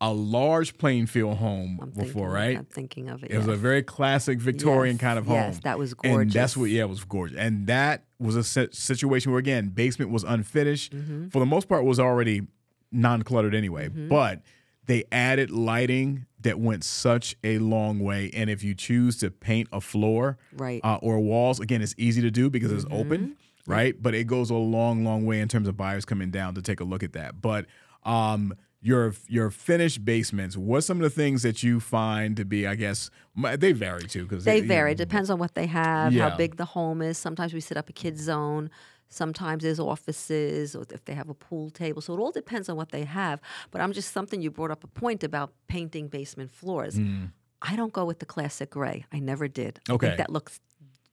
a 0.00 0.12
large 0.12 0.78
Plainfield 0.78 1.36
home 1.36 1.78
I'm 1.82 1.90
before, 1.90 2.04
thinking, 2.06 2.24
right? 2.30 2.56
I'm 2.58 2.64
thinking 2.64 3.08
of 3.10 3.22
it. 3.22 3.30
It 3.30 3.36
was 3.36 3.48
a 3.48 3.54
very 3.56 3.82
classic 3.82 4.38
Victorian 4.38 4.94
Yes, 4.94 5.00
kind 5.00 5.18
of 5.18 5.26
home. 5.26 5.36
yes, 5.36 5.60
that 5.64 5.78
was 5.78 5.94
And 6.02 6.30
that's 6.30 6.54
gorgeous. 6.54 6.56
what, 6.56 6.70
yeah, 6.70 6.82
it 6.82 6.88
was 6.88 7.04
gorgeous. 7.04 7.36
And 7.36 7.66
that 7.66 8.04
was 8.18 8.34
a 8.36 8.42
situation 8.72 9.30
where, 9.30 9.38
again, 9.38 9.68
basement 9.68 10.10
was 10.10 10.24
unfinished. 10.24 10.94
Mm-hmm. 10.94 11.28
For 11.28 11.38
the 11.38 11.46
most 11.46 11.68
part, 11.68 11.84
was 11.84 12.00
already 12.00 12.42
non 12.90 13.22
cluttered 13.22 13.54
anyway. 13.54 13.88
But 13.88 14.40
they 14.86 15.04
added 15.12 15.50
lighting 15.50 16.24
that 16.40 16.58
went 16.58 16.82
such 16.82 17.36
a 17.44 17.58
long 17.58 17.98
way. 18.00 18.30
And 18.32 18.48
if 18.48 18.64
you 18.64 18.74
choose 18.74 19.18
to 19.18 19.30
paint 19.30 19.68
a 19.70 19.80
floor 19.82 20.38
Right. 20.54 20.80
uh, 20.82 20.98
or 21.02 21.20
walls, 21.20 21.60
again, 21.60 21.82
it's 21.82 21.94
easy 21.98 22.22
to 22.22 22.30
do 22.30 22.48
because 22.48 22.72
it's 22.72 22.86
Mm-hmm. 22.86 22.94
open, 22.94 23.36
right? 23.66 23.94
But 24.02 24.14
it 24.14 24.26
goes 24.26 24.48
a 24.48 24.54
long, 24.54 25.04
long 25.04 25.26
way 25.26 25.40
in 25.40 25.48
terms 25.48 25.68
of 25.68 25.76
buyers 25.76 26.06
coming 26.06 26.30
down 26.30 26.54
to 26.54 26.62
take 26.62 26.80
a 26.80 26.84
look 26.84 27.02
at 27.02 27.12
that. 27.12 27.42
But 27.42 27.66
um, 28.04 28.54
your 28.82 29.12
your 29.28 29.50
finished 29.50 30.04
basements, 30.04 30.56
what's 30.56 30.86
some 30.86 30.96
of 30.98 31.02
the 31.02 31.10
things 31.10 31.42
that 31.42 31.62
you 31.62 31.80
find 31.80 32.36
to 32.36 32.44
be, 32.44 32.66
I 32.66 32.74
guess, 32.76 33.10
they 33.58 33.72
vary 33.72 34.04
too 34.04 34.22
because 34.24 34.44
They 34.44 34.60
vary. 34.60 34.92
It 34.92 34.98
depends 34.98 35.28
on 35.30 35.38
what 35.38 35.54
they 35.54 35.66
have, 35.66 36.12
Yeah. 36.12 36.30
how 36.30 36.36
big 36.36 36.56
the 36.56 36.64
home 36.64 37.02
is. 37.02 37.18
Sometimes 37.18 37.52
we 37.52 37.60
set 37.60 37.76
up 37.76 37.88
a 37.88 37.92
kids 37.92 38.22
zone. 38.22 38.70
Sometimes 39.12 39.64
there's 39.64 39.80
offices, 39.80 40.76
or 40.76 40.84
if 40.90 41.04
they 41.04 41.14
have 41.14 41.28
a 41.28 41.34
pool 41.34 41.68
table. 41.70 42.00
So 42.00 42.14
it 42.14 42.20
all 42.20 42.30
depends 42.30 42.68
on 42.68 42.76
what 42.76 42.90
they 42.92 43.04
have. 43.04 43.40
But 43.72 43.80
I'm 43.80 43.92
just 43.92 44.12
something 44.12 44.40
you 44.40 44.50
brought 44.52 44.70
up 44.70 44.84
a 44.84 44.86
point 44.86 45.24
about 45.24 45.52
painting 45.68 46.06
basement 46.08 46.50
floors. 46.52 46.94
Hmm. 46.96 47.24
I 47.60 47.76
don't 47.76 47.92
go 47.92 48.04
with 48.06 48.20
the 48.20 48.26
classic 48.26 48.70
gray. 48.70 49.04
I 49.12 49.18
never 49.18 49.46
did. 49.48 49.80
I 49.88 49.92
Okay. 49.92 50.06
think 50.06 50.18
that 50.18 50.30
looks 50.30 50.60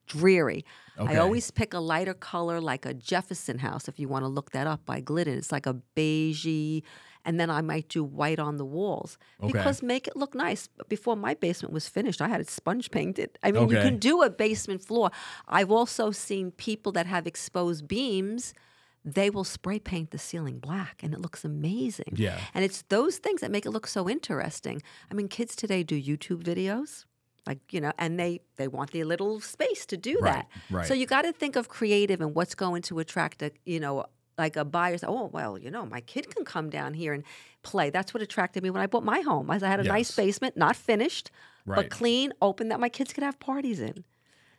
dreary. 0.08 0.64
Okay. 0.98 1.16
I 1.16 1.18
always 1.18 1.52
pick 1.52 1.74
a 1.74 1.80
lighter 1.80 2.14
color, 2.14 2.62
like 2.62 2.86
a 2.86 2.94
Jefferson 2.94 3.60
house. 3.60 3.88
If 3.90 4.00
you 4.00 4.08
want 4.08 4.24
to 4.24 4.30
look 4.30 4.52
that 4.52 4.68
up 4.68 4.86
by 4.86 5.02
Glidden, 5.02 5.38
it's 5.38 5.52
like 5.52 5.66
a 5.66 5.76
beigey, 5.96 6.84
and 7.28 7.40
then 7.40 7.50
I 7.52 7.62
might 7.62 7.88
do 7.90 8.04
white 8.04 8.40
on 8.40 8.58
the 8.58 8.66
walls 8.66 9.18
Okay. 9.44 9.52
because 9.54 9.84
make 9.84 10.08
it 10.08 10.16
look 10.16 10.34
nice. 10.34 10.70
Before 10.90 11.16
my 11.16 11.34
basement 11.36 11.72
was 11.74 11.88
finished, 11.88 12.22
I 12.22 12.30
had 12.30 12.42
it 12.42 12.50
sponge 12.50 12.90
painted. 12.90 13.30
I 13.44 13.52
mean, 13.52 13.70
you 13.70 13.78
can 13.88 13.98
do 14.00 14.24
a 14.24 14.30
basement 14.46 14.82
floor. 14.82 15.12
I've 15.58 15.72
also 15.80 16.06
seen 16.28 16.52
people 16.52 16.92
that 16.94 17.06
have 17.06 17.28
exposed 17.28 17.88
beams. 17.88 18.54
They 19.18 19.30
will 19.30 19.44
spray 19.46 19.80
paint 19.80 20.12
the 20.12 20.18
ceiling 20.18 20.60
black 20.60 20.96
and 21.04 21.14
it 21.14 21.20
looks 21.22 21.46
amazing. 21.46 22.14
Yeah. 22.16 22.40
And 22.54 22.66
it's 22.66 22.82
those 22.90 23.18
things 23.20 23.40
that 23.42 23.52
make 23.52 23.66
it 23.66 23.72
look 23.72 23.88
so 23.88 24.10
interesting. 24.10 24.82
I 25.10 25.14
mean, 25.14 25.28
kids 25.28 25.56
today 25.56 25.84
do 25.84 25.96
YouTube 26.02 26.42
videos. 26.44 27.06
Like, 27.46 27.60
you 27.72 27.80
know, 27.80 27.94
and 27.98 28.20
they 28.20 28.42
they 28.58 28.68
want 28.68 28.92
their 28.92 29.06
little 29.06 29.40
space 29.40 29.86
to 29.86 29.96
do 29.96 30.18
Right, 30.20 30.34
that. 30.34 30.48
right. 30.70 30.86
So 30.88 30.94
you 30.94 31.06
got 31.06 31.22
to 31.22 31.32
think 31.32 31.56
of 31.56 31.70
creative 31.70 32.20
and 32.20 32.36
what's 32.36 32.56
going 32.56 32.82
to 32.90 33.00
attract 33.00 33.42
a, 33.42 33.50
you 33.66 33.80
know, 33.80 34.06
like 34.38 34.56
a 34.56 34.66
buyer. 34.66 34.98
say, 34.98 35.08
Oh, 35.08 35.30
well, 35.34 35.58
you 35.58 35.72
know, 35.72 35.86
my 35.86 36.02
kid 36.02 36.34
can 36.34 36.46
come 36.46 36.70
down 36.70 36.94
here 36.94 37.14
and 37.14 37.24
play. 37.64 37.90
That's 37.90 38.14
what 38.14 38.22
attracted 38.24 38.64
me 38.64 38.70
when 38.70 38.82
I 38.82 38.88
bought 38.88 39.04
my 39.04 39.22
home. 39.22 39.50
As 39.50 39.64
I 39.64 39.68
had 39.68 39.80
a 39.80 39.84
nice 39.84 40.16
basement, 40.16 40.56
not 40.58 40.76
finished, 40.76 41.32
Right. 41.66 41.76
but 41.78 41.90
clean, 41.90 42.32
open 42.42 42.70
that 42.70 42.80
my 42.80 42.90
kids 42.90 43.12
could 43.14 43.24
have 43.24 43.40
parties 43.40 43.80
in. 43.80 44.04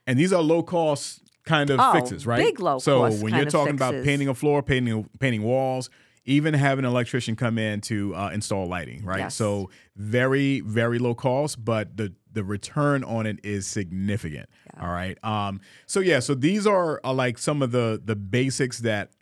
And 0.07 0.19
these 0.19 0.33
are 0.33 0.43
low 0.43 0.63
cost 0.63 1.23
kind 1.45 1.71
of 1.71 1.81
Oh, 1.81 1.93
fixes, 1.93 2.27
right? 2.27 2.39
big 2.43 2.61
low 2.61 2.79
So 2.79 3.01
cost 3.01 3.19
So 3.19 3.25
when 3.25 3.35
you're 3.35 3.47
talking 3.47 3.75
about 3.75 4.05
painting 4.05 4.29
a 4.29 4.35
floor, 4.35 4.63
painting 4.63 5.09
painting 5.19 5.43
walls, 5.43 5.89
even 6.27 6.53
having 6.53 6.85
an 6.85 6.91
electrician 6.91 7.37
come 7.37 7.57
in 7.57 7.81
to 7.83 8.15
uh, 8.15 8.29
install 8.31 8.67
lighting, 8.67 9.03
right? 9.05 9.21
Yes. 9.21 9.35
So 9.35 9.71
very 9.97 10.61
very 10.61 10.99
low 10.99 11.15
cost, 11.15 11.65
but 11.65 11.97
the 11.97 12.13
the 12.31 12.45
return 12.45 13.03
on 13.05 13.25
it 13.27 13.41
is 13.43 13.67
significant. 13.67 14.49
All 14.79 14.89
right. 14.91 15.17
Um. 15.25 15.61
So 15.87 16.01
yeah. 16.01 16.19
So 16.21 16.35
these 16.35 16.67
are, 16.67 17.01
are 17.03 17.15
like 17.15 17.39
some 17.39 17.63
of 17.63 17.71
the 17.73 18.01
the 18.05 18.15
basics 18.17 18.81
that 18.81 19.13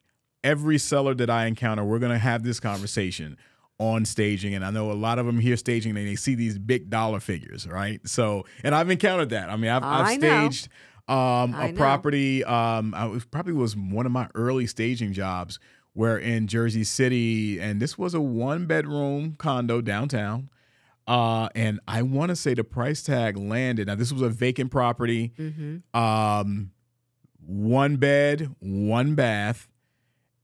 every 0.47 0.79
seller 0.79 1.15
that 1.15 1.29
I 1.29 1.47
encounter, 1.47 1.85
we're 1.85 1.99
gonna 1.99 2.19
have 2.19 2.45
this 2.45 2.61
conversation 2.61 3.37
on 3.79 4.05
staging, 4.05 4.55
and 4.55 4.65
I 4.65 4.71
know 4.71 4.91
a 4.91 4.95
lot 4.95 5.19
of 5.19 5.27
them 5.27 5.39
hear 5.39 5.57
staging 5.57 5.97
and 5.97 6.07
they 6.07 6.17
see 6.17 6.35
these 6.35 6.59
big 6.59 6.89
dollar 6.89 7.21
figures, 7.21 7.67
right? 7.67 8.01
So, 8.09 8.47
and 8.65 8.75
I've 8.75 8.89
encountered 8.89 9.31
that. 9.31 9.51
I 9.51 9.57
mean, 9.57 9.71
I've, 9.71 9.83
I've 9.83 10.07
I 10.07 10.17
staged 10.17 10.69
um, 11.09 11.55
a 11.55 11.73
property. 11.75 12.45
Um, 12.45 12.95
I 12.95 13.07
was 13.07 13.25
probably 13.25 13.53
was 13.53 13.77
one 13.77 14.07
of 14.07 14.13
my 14.13 14.29
early 14.35 14.67
staging 14.67 15.13
jobs. 15.13 15.59
Where 15.93 16.19
in 16.19 16.47
Jersey 16.47 16.85
City, 16.85 17.59
and 17.59 17.81
this 17.81 17.97
was 17.97 18.13
a 18.13 18.21
one 18.21 18.67
bedroom 18.67 19.35
condo 19.39 19.81
downtown. 19.81 20.51
Uh, 21.07 21.49
and 21.55 21.81
I 21.89 22.03
want 22.03 22.29
to 22.29 22.37
say 22.37 22.53
the 22.53 22.65
price 22.65 23.03
tag 23.03 23.39
landed. 23.39 23.87
Now 23.87 23.95
this 23.95 24.13
was 24.13 24.21
a 24.21 24.29
vacant 24.29 24.71
property. 24.71 25.33
Mm-hmm. 25.39 25.99
Um, 25.99 26.73
one 27.47 27.97
bed, 27.97 28.55
one 28.61 29.15
bath, 29.15 29.69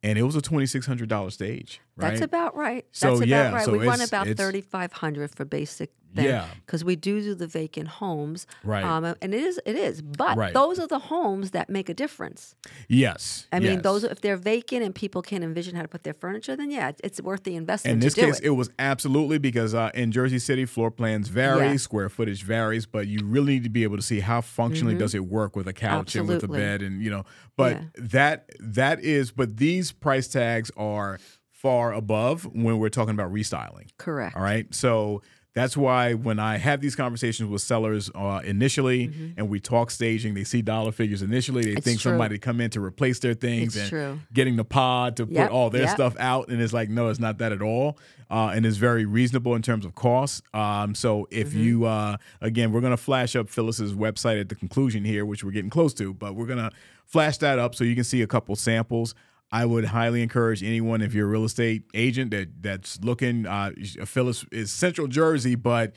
and 0.02 0.18
it 0.18 0.22
was 0.22 0.36
a 0.36 0.42
twenty 0.42 0.66
six 0.66 0.86
hundred 0.86 1.08
dollar 1.08 1.30
stage. 1.30 1.80
Right? 1.96 2.10
That's 2.10 2.22
about 2.22 2.56
right. 2.56 2.86
So, 2.92 3.08
That's 3.08 3.20
about 3.20 3.28
yeah, 3.28 3.52
right. 3.52 3.64
so 3.64 3.72
we 3.72 3.86
run 3.86 4.00
about 4.00 4.28
thirty 4.28 4.60
five 4.60 4.92
hundred 4.92 5.30
for 5.34 5.44
basic. 5.44 5.90
Yeah. 6.14 6.46
Because 6.66 6.84
we 6.84 6.96
do 6.96 7.20
do 7.22 7.34
the 7.34 7.46
vacant 7.46 7.88
homes. 7.88 8.46
Right. 8.64 8.84
Um, 8.84 9.04
and 9.04 9.34
it 9.34 9.42
is 9.42 9.60
it 9.64 9.76
is, 9.76 10.02
but 10.02 10.36
Right. 10.36 10.52
those 10.54 10.78
are 10.78 10.86
the 10.86 10.98
homes 10.98 11.52
that 11.52 11.70
make 11.70 11.88
a 11.88 11.94
difference. 11.94 12.54
Yes. 12.88 13.46
I 13.52 13.58
mean, 13.60 13.74
yes. 13.74 13.82
those 13.82 14.04
if 14.04 14.20
they're 14.20 14.36
vacant 14.36 14.82
and 14.82 14.94
people 14.94 15.22
can't 15.22 15.42
envision 15.44 15.74
how 15.76 15.82
to 15.82 15.88
put 15.88 16.02
their 16.04 16.14
furniture, 16.14 16.56
then 16.56 16.70
yeah, 16.70 16.92
it's, 17.02 17.20
worth 17.22 17.44
the 17.44 17.54
investment 17.56 17.92
In 17.94 18.00
this 18.00 18.14
case, 18.14 18.38
it. 18.40 18.46
it. 18.46 18.50
was 18.50 18.68
absolutely 18.78 19.38
because 19.38 19.74
uh, 19.74 19.90
in 19.94 20.10
Jersey 20.12 20.38
City, 20.38 20.64
floor 20.64 20.90
plans 20.90 21.28
vary, 21.28 21.66
Yeah. 21.70 21.76
square 21.76 22.08
footage 22.08 22.42
varies, 22.42 22.84
but 22.86 23.06
you 23.06 23.20
really 23.24 23.54
need 23.54 23.64
to 23.64 23.70
be 23.70 23.82
able 23.84 23.96
to 23.96 24.02
see 24.02 24.20
how 24.20 24.40
functionally 24.40 24.94
does 24.96 25.14
it 25.14 25.24
work 25.26 25.54
with 25.56 25.68
a 25.68 25.72
couch 25.72 26.16
and 26.16 26.26
with 26.28 26.42
a 26.42 26.46
Mm-hmm. 26.46 26.56
Bed, 26.56 26.82
and 26.82 27.02
you 27.02 27.10
know. 27.10 27.24
But 27.56 27.72
Yeah. 27.76 27.82
that 27.96 28.50
that 28.60 29.00
is, 29.00 29.30
but 29.30 29.56
these 29.56 29.92
price 29.92 30.28
tags 30.28 30.70
are 30.76 31.18
far 31.50 31.92
above 31.92 32.44
when 32.52 32.78
we're 32.78 32.88
talking 32.88 33.14
about 33.14 33.32
restyling. 33.32 33.88
Correct. 33.98 34.34
All 34.36 34.42
right. 34.42 34.66
So 34.74 35.22
that's 35.54 35.76
why 35.76 36.14
when 36.14 36.38
I 36.38 36.56
have 36.56 36.80
these 36.80 36.96
conversations 36.96 37.48
with 37.50 37.60
sellers 37.60 38.10
uh, 38.14 38.40
initially 38.44 39.34
and 39.36 39.48
we 39.50 39.60
talk 39.60 39.90
staging, 39.90 40.32
they 40.32 40.44
see 40.44 40.62
dollar 40.62 40.92
figures 40.92 41.20
initially. 41.22 41.62
They 41.64 41.68
Mm-hmm. 41.70 41.76
It's 41.78 41.84
think 41.86 42.00
true. 42.00 42.12
somebody 42.12 42.38
come 42.38 42.60
in 42.60 42.70
to 42.70 42.80
replace 42.82 43.18
their 43.18 43.34
things 43.34 43.76
It's 43.76 43.82
and 43.82 43.88
true. 43.90 44.20
getting 44.32 44.56
the 44.56 44.64
pod 44.64 45.16
to 45.18 45.24
Yep, 45.28 45.48
put 45.48 45.54
all 45.54 45.68
their 45.68 45.82
yep. 45.82 45.90
stuff 45.90 46.16
out. 46.18 46.48
And 46.48 46.60
it's 46.62 46.72
like, 46.72 46.88
no, 46.88 47.08
it's 47.08 47.20
not 47.20 47.36
that 47.38 47.52
at 47.52 47.60
all. 47.60 47.98
Uh, 48.30 48.52
and 48.54 48.64
it's 48.64 48.78
very 48.78 49.04
reasonable 49.04 49.54
in 49.54 49.60
terms 49.60 49.84
of 49.84 49.94
cost. 49.94 50.42
Um, 50.54 50.94
so 50.94 51.28
if 51.30 51.48
Mm-hmm. 51.50 51.60
you, 51.60 51.84
uh, 51.84 52.16
again, 52.40 52.72
we're 52.72 52.80
going 52.80 52.92
to 52.92 52.96
flash 52.96 53.36
up 53.36 53.50
Phyllis's 53.50 53.92
website 53.92 54.40
at 54.40 54.48
the 54.48 54.54
conclusion 54.54 55.04
here, 55.04 55.26
which 55.26 55.44
we're 55.44 55.50
getting 55.50 55.68
close 55.70 55.92
to, 55.94 56.14
but 56.14 56.34
we're 56.34 56.46
going 56.46 56.58
to 56.58 56.70
flash 57.04 57.36
that 57.38 57.58
up 57.58 57.74
so 57.74 57.84
you 57.84 57.94
can 57.94 58.04
see 58.04 58.22
a 58.22 58.26
couple 58.26 58.56
samples. 58.56 59.14
I 59.52 59.66
would 59.66 59.84
highly 59.84 60.22
encourage 60.22 60.62
anyone 60.64 61.02
if 61.02 61.12
you're 61.12 61.26
a 61.26 61.30
real 61.30 61.44
estate 61.44 61.82
agent 61.92 62.30
that 62.30 62.62
that's 62.62 62.98
looking. 63.02 63.46
Uh, 63.46 63.72
Phyllis 64.06 64.46
is 64.50 64.72
Central 64.72 65.06
Jersey, 65.08 65.56
but 65.56 65.92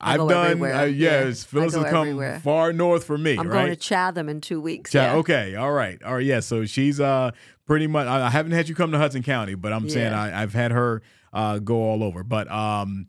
I 0.00 0.14
I've 0.14 0.28
done. 0.28 0.60
Uh, 0.60 0.82
yes, 0.84 1.44
I 1.44 1.46
Phyllis 1.46 1.74
has 1.74 1.84
come 1.84 2.08
everywhere. 2.08 2.40
far 2.40 2.72
north 2.72 3.04
for 3.04 3.16
me. 3.16 3.38
I'm 3.38 3.46
right? 3.46 3.52
going 3.52 3.68
to 3.68 3.76
Chatham 3.76 4.28
in 4.28 4.40
two 4.40 4.60
weeks. 4.60 4.90
Cha- 4.90 5.04
yeah. 5.04 5.14
Okay, 5.16 5.54
all 5.54 5.70
right, 5.72 6.02
all 6.02 6.14
right. 6.14 6.24
Yeah, 6.24 6.40
so 6.40 6.64
she's 6.66 6.98
uh 6.98 7.30
pretty 7.64 7.86
much. 7.86 8.08
I, 8.08 8.26
I 8.26 8.30
haven't 8.30 8.52
had 8.52 8.68
you 8.68 8.74
come 8.74 8.90
to 8.90 8.98
Hudson 8.98 9.22
County, 9.22 9.54
but 9.54 9.72
I'm 9.72 9.88
saying 9.88 10.10
Yeah. 10.10 10.20
I, 10.20 10.42
I've 10.42 10.52
had 10.52 10.72
her 10.72 11.02
uh, 11.32 11.60
go 11.60 11.76
all 11.76 12.02
over. 12.02 12.24
But 12.24 12.50
um, 12.50 13.06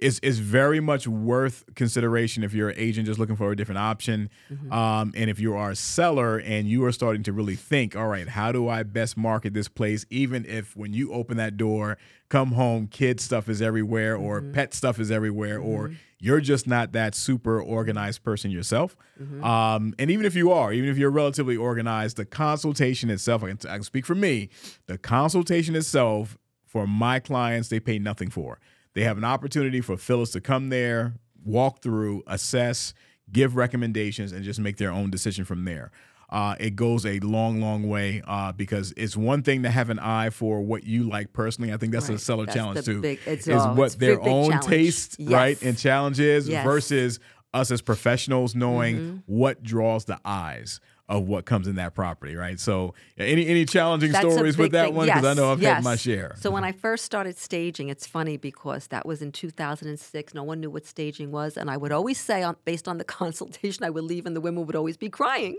it's 0.00 0.18
it's 0.22 0.38
very 0.38 0.80
much 0.80 1.06
worth 1.06 1.64
consideration 1.74 2.42
if 2.42 2.52
you're 2.54 2.70
an 2.70 2.78
agent 2.78 3.06
just 3.06 3.18
looking 3.18 3.36
for 3.36 3.50
a 3.52 3.56
different 3.56 3.78
option, 3.78 4.30
Mm-hmm. 4.52 4.72
um, 4.72 5.12
and 5.16 5.30
if 5.30 5.38
you 5.38 5.54
are 5.54 5.70
a 5.70 5.76
seller 5.76 6.38
and 6.38 6.68
you 6.68 6.84
are 6.84 6.92
starting 6.92 7.22
to 7.24 7.32
really 7.32 7.56
think, 7.56 7.94
all 7.96 8.08
right, 8.08 8.28
how 8.28 8.52
do 8.52 8.68
I 8.68 8.82
best 8.82 9.16
market 9.16 9.54
this 9.54 9.68
place? 9.68 10.04
Even 10.10 10.44
if 10.46 10.76
when 10.76 10.92
you 10.92 11.12
open 11.12 11.36
that 11.36 11.56
door, 11.56 11.98
come 12.28 12.52
home, 12.52 12.86
kid 12.86 13.20
stuff 13.20 13.48
is 13.48 13.60
everywhere, 13.62 14.16
or 14.16 14.40
Mm-hmm. 14.40 14.52
pet 14.52 14.74
stuff 14.74 14.98
is 14.98 15.10
everywhere, 15.10 15.58
or 15.58 15.92
you're 16.22 16.40
just 16.40 16.66
not 16.66 16.92
that 16.92 17.14
super 17.14 17.60
organized 17.60 18.22
person 18.22 18.50
yourself. 18.50 18.94
Mm-hmm. 19.20 19.42
Um, 19.42 19.94
and 19.98 20.10
even 20.10 20.26
if 20.26 20.34
you 20.34 20.50
are, 20.52 20.72
even 20.72 20.90
if 20.90 20.98
you're 20.98 21.10
relatively 21.10 21.56
organized, 21.56 22.16
the 22.18 22.24
consultation 22.26 23.08
itself, 23.10 23.42
I 23.42 23.48
can, 23.54 23.58
I 23.70 23.74
can 23.74 23.82
speak 23.84 24.04
for 24.06 24.14
me, 24.14 24.50
the 24.86 24.98
consultation 24.98 25.74
itself 25.76 26.36
for 26.66 26.86
my 26.86 27.18
clients, 27.18 27.68
they 27.68 27.80
pay 27.80 27.98
nothing 27.98 28.30
for. 28.30 28.58
They 28.94 29.02
have 29.04 29.18
an 29.18 29.24
opportunity 29.24 29.80
for 29.80 29.96
Phyllis 29.96 30.30
to 30.32 30.40
come 30.40 30.68
there, 30.68 31.14
walk 31.44 31.82
through, 31.82 32.22
assess, 32.26 32.92
give 33.32 33.54
recommendations, 33.56 34.32
and 34.32 34.44
just 34.44 34.58
make 34.60 34.76
their 34.78 34.90
own 34.90 35.10
decision 35.10 35.44
from 35.44 35.64
there. 35.64 35.90
Uh, 36.28 36.54
it 36.60 36.76
goes 36.76 37.04
a 37.04 37.18
long, 37.20 37.60
long 37.60 37.88
way 37.88 38.22
uh, 38.26 38.52
because 38.52 38.92
it's 38.96 39.16
one 39.16 39.42
thing 39.42 39.64
to 39.64 39.70
have 39.70 39.90
an 39.90 39.98
eye 39.98 40.30
for 40.30 40.60
what 40.60 40.84
you 40.84 41.02
like 41.08 41.32
personally. 41.32 41.72
I 41.72 41.76
think 41.76 41.92
that's 41.92 42.08
a 42.08 42.18
seller 42.18 42.46
That's 42.46 42.56
challenge 42.56 42.84
too. 42.84 43.00
big- 43.00 43.18
it's- 43.26 43.48
is 43.48 43.54
oh, 43.62 43.74
what 43.74 43.98
their 43.98 44.14
big, 44.16 44.24
big 44.24 44.32
own 44.32 44.50
challenge. 44.50 44.66
taste, 44.66 45.16
right, 45.20 45.60
and 45.62 45.76
challenge 45.76 46.20
is 46.20 46.48
Yes. 46.48 46.64
versus 46.64 47.18
us 47.52 47.72
as 47.72 47.82
professionals 47.82 48.54
knowing 48.54 48.96
Mm-hmm. 48.96 49.16
what 49.26 49.62
draws 49.64 50.04
the 50.04 50.20
eyes 50.24 50.80
of 51.10 51.26
what 51.26 51.44
comes 51.44 51.66
in 51.66 51.74
that 51.74 51.92
property, 51.92 52.36
right? 52.36 52.58
So, 52.58 52.94
any 53.18 53.46
any 53.48 53.66
challenging 53.66 54.12
That's 54.12 54.32
stories 54.32 54.56
with 54.56 54.72
that 54.72 54.86
thing. 54.86 54.94
one 54.94 55.06
because 55.06 55.24
I 55.24 55.34
know 55.34 55.50
I've 55.50 55.60
had 55.60 55.82
my 55.82 55.96
share. 55.96 56.36
So 56.38 56.52
when 56.52 56.62
I 56.62 56.70
first 56.70 57.04
started 57.04 57.36
staging, 57.36 57.88
it's 57.88 58.06
funny 58.06 58.36
because 58.36 58.86
that 58.86 59.04
was 59.04 59.20
in 59.20 59.32
2006. 59.32 60.34
No 60.34 60.44
one 60.44 60.60
knew 60.60 60.70
what 60.70 60.86
staging 60.86 61.32
was, 61.32 61.56
and 61.56 61.68
I 61.68 61.76
would 61.76 61.90
always 61.90 62.18
say, 62.18 62.44
on, 62.44 62.56
based 62.64 62.86
on 62.86 62.98
the 62.98 63.04
consultation, 63.20 63.84
I 63.84 63.90
would 63.90 64.04
leave, 64.04 64.24
and 64.24 64.36
the 64.36 64.40
women 64.40 64.64
would 64.66 64.76
always 64.76 64.96
be 64.96 65.10
crying. 65.10 65.56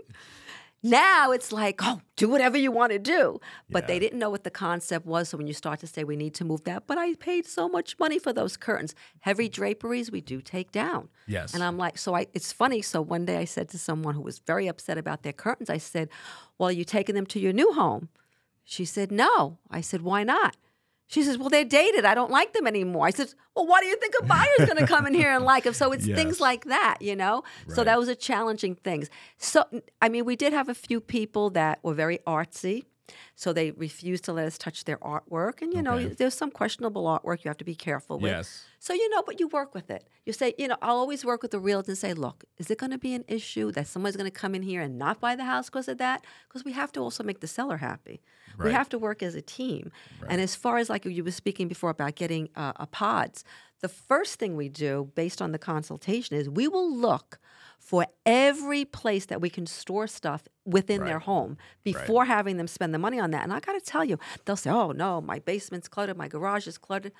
Now 0.82 1.30
it's 1.30 1.52
like, 1.52 1.80
oh, 1.82 2.00
do 2.16 2.28
whatever 2.28 2.56
you 2.56 2.72
want 2.72 2.92
to 2.92 2.98
do. 2.98 3.38
But 3.70 3.86
they 3.86 3.98
didn't 3.98 4.18
know 4.18 4.30
what 4.30 4.42
the 4.42 4.50
concept 4.50 5.06
was. 5.06 5.28
So 5.28 5.38
when 5.38 5.46
you 5.46 5.54
start 5.54 5.80
to 5.80 5.86
say 5.86 6.02
we 6.02 6.16
need 6.16 6.34
to 6.34 6.44
move 6.44 6.64
that, 6.64 6.86
but 6.86 6.98
I 6.98 7.14
paid 7.14 7.46
so 7.46 7.68
much 7.68 7.98
money 7.98 8.18
for 8.18 8.32
those 8.32 8.56
curtains. 8.56 8.94
Heavy 9.20 9.48
draperies, 9.48 10.10
we 10.10 10.20
do 10.20 10.40
take 10.40 10.72
down. 10.72 11.08
Yes. 11.26 11.54
And 11.54 11.62
I'm 11.62 11.78
like, 11.78 11.98
so 11.98 12.16
I 12.16 12.26
it's 12.34 12.52
funny. 12.52 12.82
So 12.82 13.00
one 13.00 13.24
day 13.24 13.36
I 13.38 13.44
said 13.44 13.68
to 13.70 13.78
someone 13.78 14.14
who 14.14 14.22
was 14.22 14.40
very 14.40 14.66
upset 14.66 14.98
about 14.98 15.22
their 15.22 15.32
curtains, 15.32 15.70
I 15.70 15.78
said, 15.78 16.08
Well, 16.58 16.68
are 16.68 16.72
you 16.72 16.84
taking 16.84 17.14
them 17.14 17.26
to 17.26 17.38
your 17.38 17.52
new 17.52 17.72
home? 17.72 18.08
She 18.64 18.84
said, 18.84 19.12
No. 19.12 19.58
I 19.70 19.80
said, 19.80 20.02
Why 20.02 20.24
not? 20.24 20.56
She 21.12 21.22
says, 21.22 21.36
Well, 21.36 21.50
they're 21.50 21.62
dated. 21.66 22.06
I 22.06 22.14
don't 22.14 22.30
like 22.30 22.54
them 22.54 22.66
anymore. 22.66 23.06
I 23.06 23.10
said, 23.10 23.34
Well, 23.54 23.66
why 23.66 23.80
do 23.82 23.86
you 23.86 23.96
think 23.96 24.14
a 24.22 24.26
buyer's 24.26 24.66
going 24.66 24.78
to 24.86 24.86
come 24.86 25.06
in 25.06 25.12
here 25.12 25.30
and 25.30 25.44
like 25.44 25.64
them? 25.64 25.74
So 25.74 25.92
it's 25.92 26.06
Yes. 26.06 26.16
things 26.16 26.40
like 26.40 26.64
that, 26.64 26.96
you 27.02 27.14
know? 27.14 27.44
So 27.68 27.84
that 27.84 27.98
was 27.98 28.08
a 28.08 28.14
challenging 28.14 28.76
thing. 28.76 29.06
So, 29.36 29.64
I 30.00 30.08
mean, 30.08 30.24
we 30.24 30.36
did 30.36 30.54
have 30.54 30.70
a 30.70 30.74
few 30.74 31.00
people 31.02 31.50
that 31.50 31.80
were 31.84 31.92
very 31.92 32.18
artsy. 32.26 32.86
So 33.34 33.52
they 33.52 33.72
refused 33.72 34.24
to 34.24 34.32
let 34.32 34.46
us 34.46 34.56
touch 34.58 34.84
their 34.84 34.98
artwork. 34.98 35.60
And, 35.62 35.72
you 35.74 35.82
know, 35.82 35.94
Okay. 35.94 36.14
there's 36.14 36.34
some 36.34 36.50
questionable 36.50 37.04
artwork 37.04 37.44
you 37.44 37.48
have 37.48 37.56
to 37.58 37.64
be 37.64 37.74
careful 37.74 38.18
with. 38.18 38.30
Yes. 38.30 38.64
So, 38.78 38.92
you 38.94 39.08
know, 39.10 39.22
but 39.24 39.40
you 39.40 39.48
work 39.48 39.74
with 39.74 39.90
it. 39.90 40.08
You 40.24 40.32
say, 40.32 40.54
you 40.58 40.68
know, 40.68 40.76
I'll 40.82 40.96
always 40.96 41.24
work 41.24 41.42
with 41.42 41.50
the 41.50 41.58
realtor 41.58 41.90
and 41.90 41.98
say, 41.98 42.14
look, 42.14 42.44
is 42.58 42.70
it 42.70 42.78
going 42.78 42.90
to 42.92 42.98
be 42.98 43.14
an 43.14 43.24
issue 43.28 43.72
that 43.72 43.86
someone's 43.86 44.16
going 44.16 44.30
to 44.30 44.38
come 44.42 44.54
in 44.54 44.62
here 44.62 44.80
and 44.82 44.98
not 44.98 45.20
buy 45.20 45.34
the 45.36 45.44
house 45.44 45.66
because 45.68 45.88
of 45.88 45.98
that? 45.98 46.24
Because 46.48 46.64
we 46.64 46.72
have 46.72 46.92
to 46.92 47.00
also 47.00 47.22
make 47.24 47.40
the 47.40 47.46
seller 47.48 47.78
happy. 47.78 48.20
We 48.58 48.72
have 48.72 48.88
to 48.90 48.98
work 48.98 49.22
as 49.22 49.34
a 49.34 49.42
team. 49.42 49.90
And 50.28 50.40
as 50.40 50.54
far 50.54 50.76
as 50.78 50.88
like 50.90 51.04
you 51.04 51.24
were 51.24 51.30
speaking 51.30 51.68
before 51.68 51.90
about 51.90 52.14
getting 52.16 52.50
uh, 52.54 52.72
a 52.76 52.86
pods, 52.86 53.44
the 53.80 53.88
first 53.88 54.38
thing 54.38 54.56
we 54.56 54.68
do 54.68 55.10
based 55.14 55.42
on 55.42 55.50
the 55.52 55.58
consultation 55.58 56.36
is 56.36 56.48
we 56.48 56.68
will 56.68 56.88
look 56.94 57.38
for 57.82 58.06
every 58.24 58.84
place 58.84 59.26
that 59.26 59.40
we 59.40 59.50
can 59.50 59.66
store 59.66 60.06
stuff 60.06 60.46
within 60.64 61.04
their 61.04 61.18
home 61.18 61.56
before 61.82 62.24
having 62.26 62.56
them 62.56 62.68
spend 62.68 62.94
the 62.94 62.98
money 62.98 63.18
on 63.18 63.32
that. 63.32 63.42
And 63.42 63.52
I 63.52 63.58
got 63.58 63.72
to 63.72 63.80
tell 63.80 64.04
you, 64.04 64.18
they'll 64.44 64.56
say, 64.56 64.70
"Oh 64.70 64.92
no, 64.92 65.20
my 65.20 65.40
basement's 65.40 65.88
cluttered, 65.88 66.16
my 66.16 66.28
garage 66.28 66.68
is 66.68 66.78
cluttered." 66.78 67.12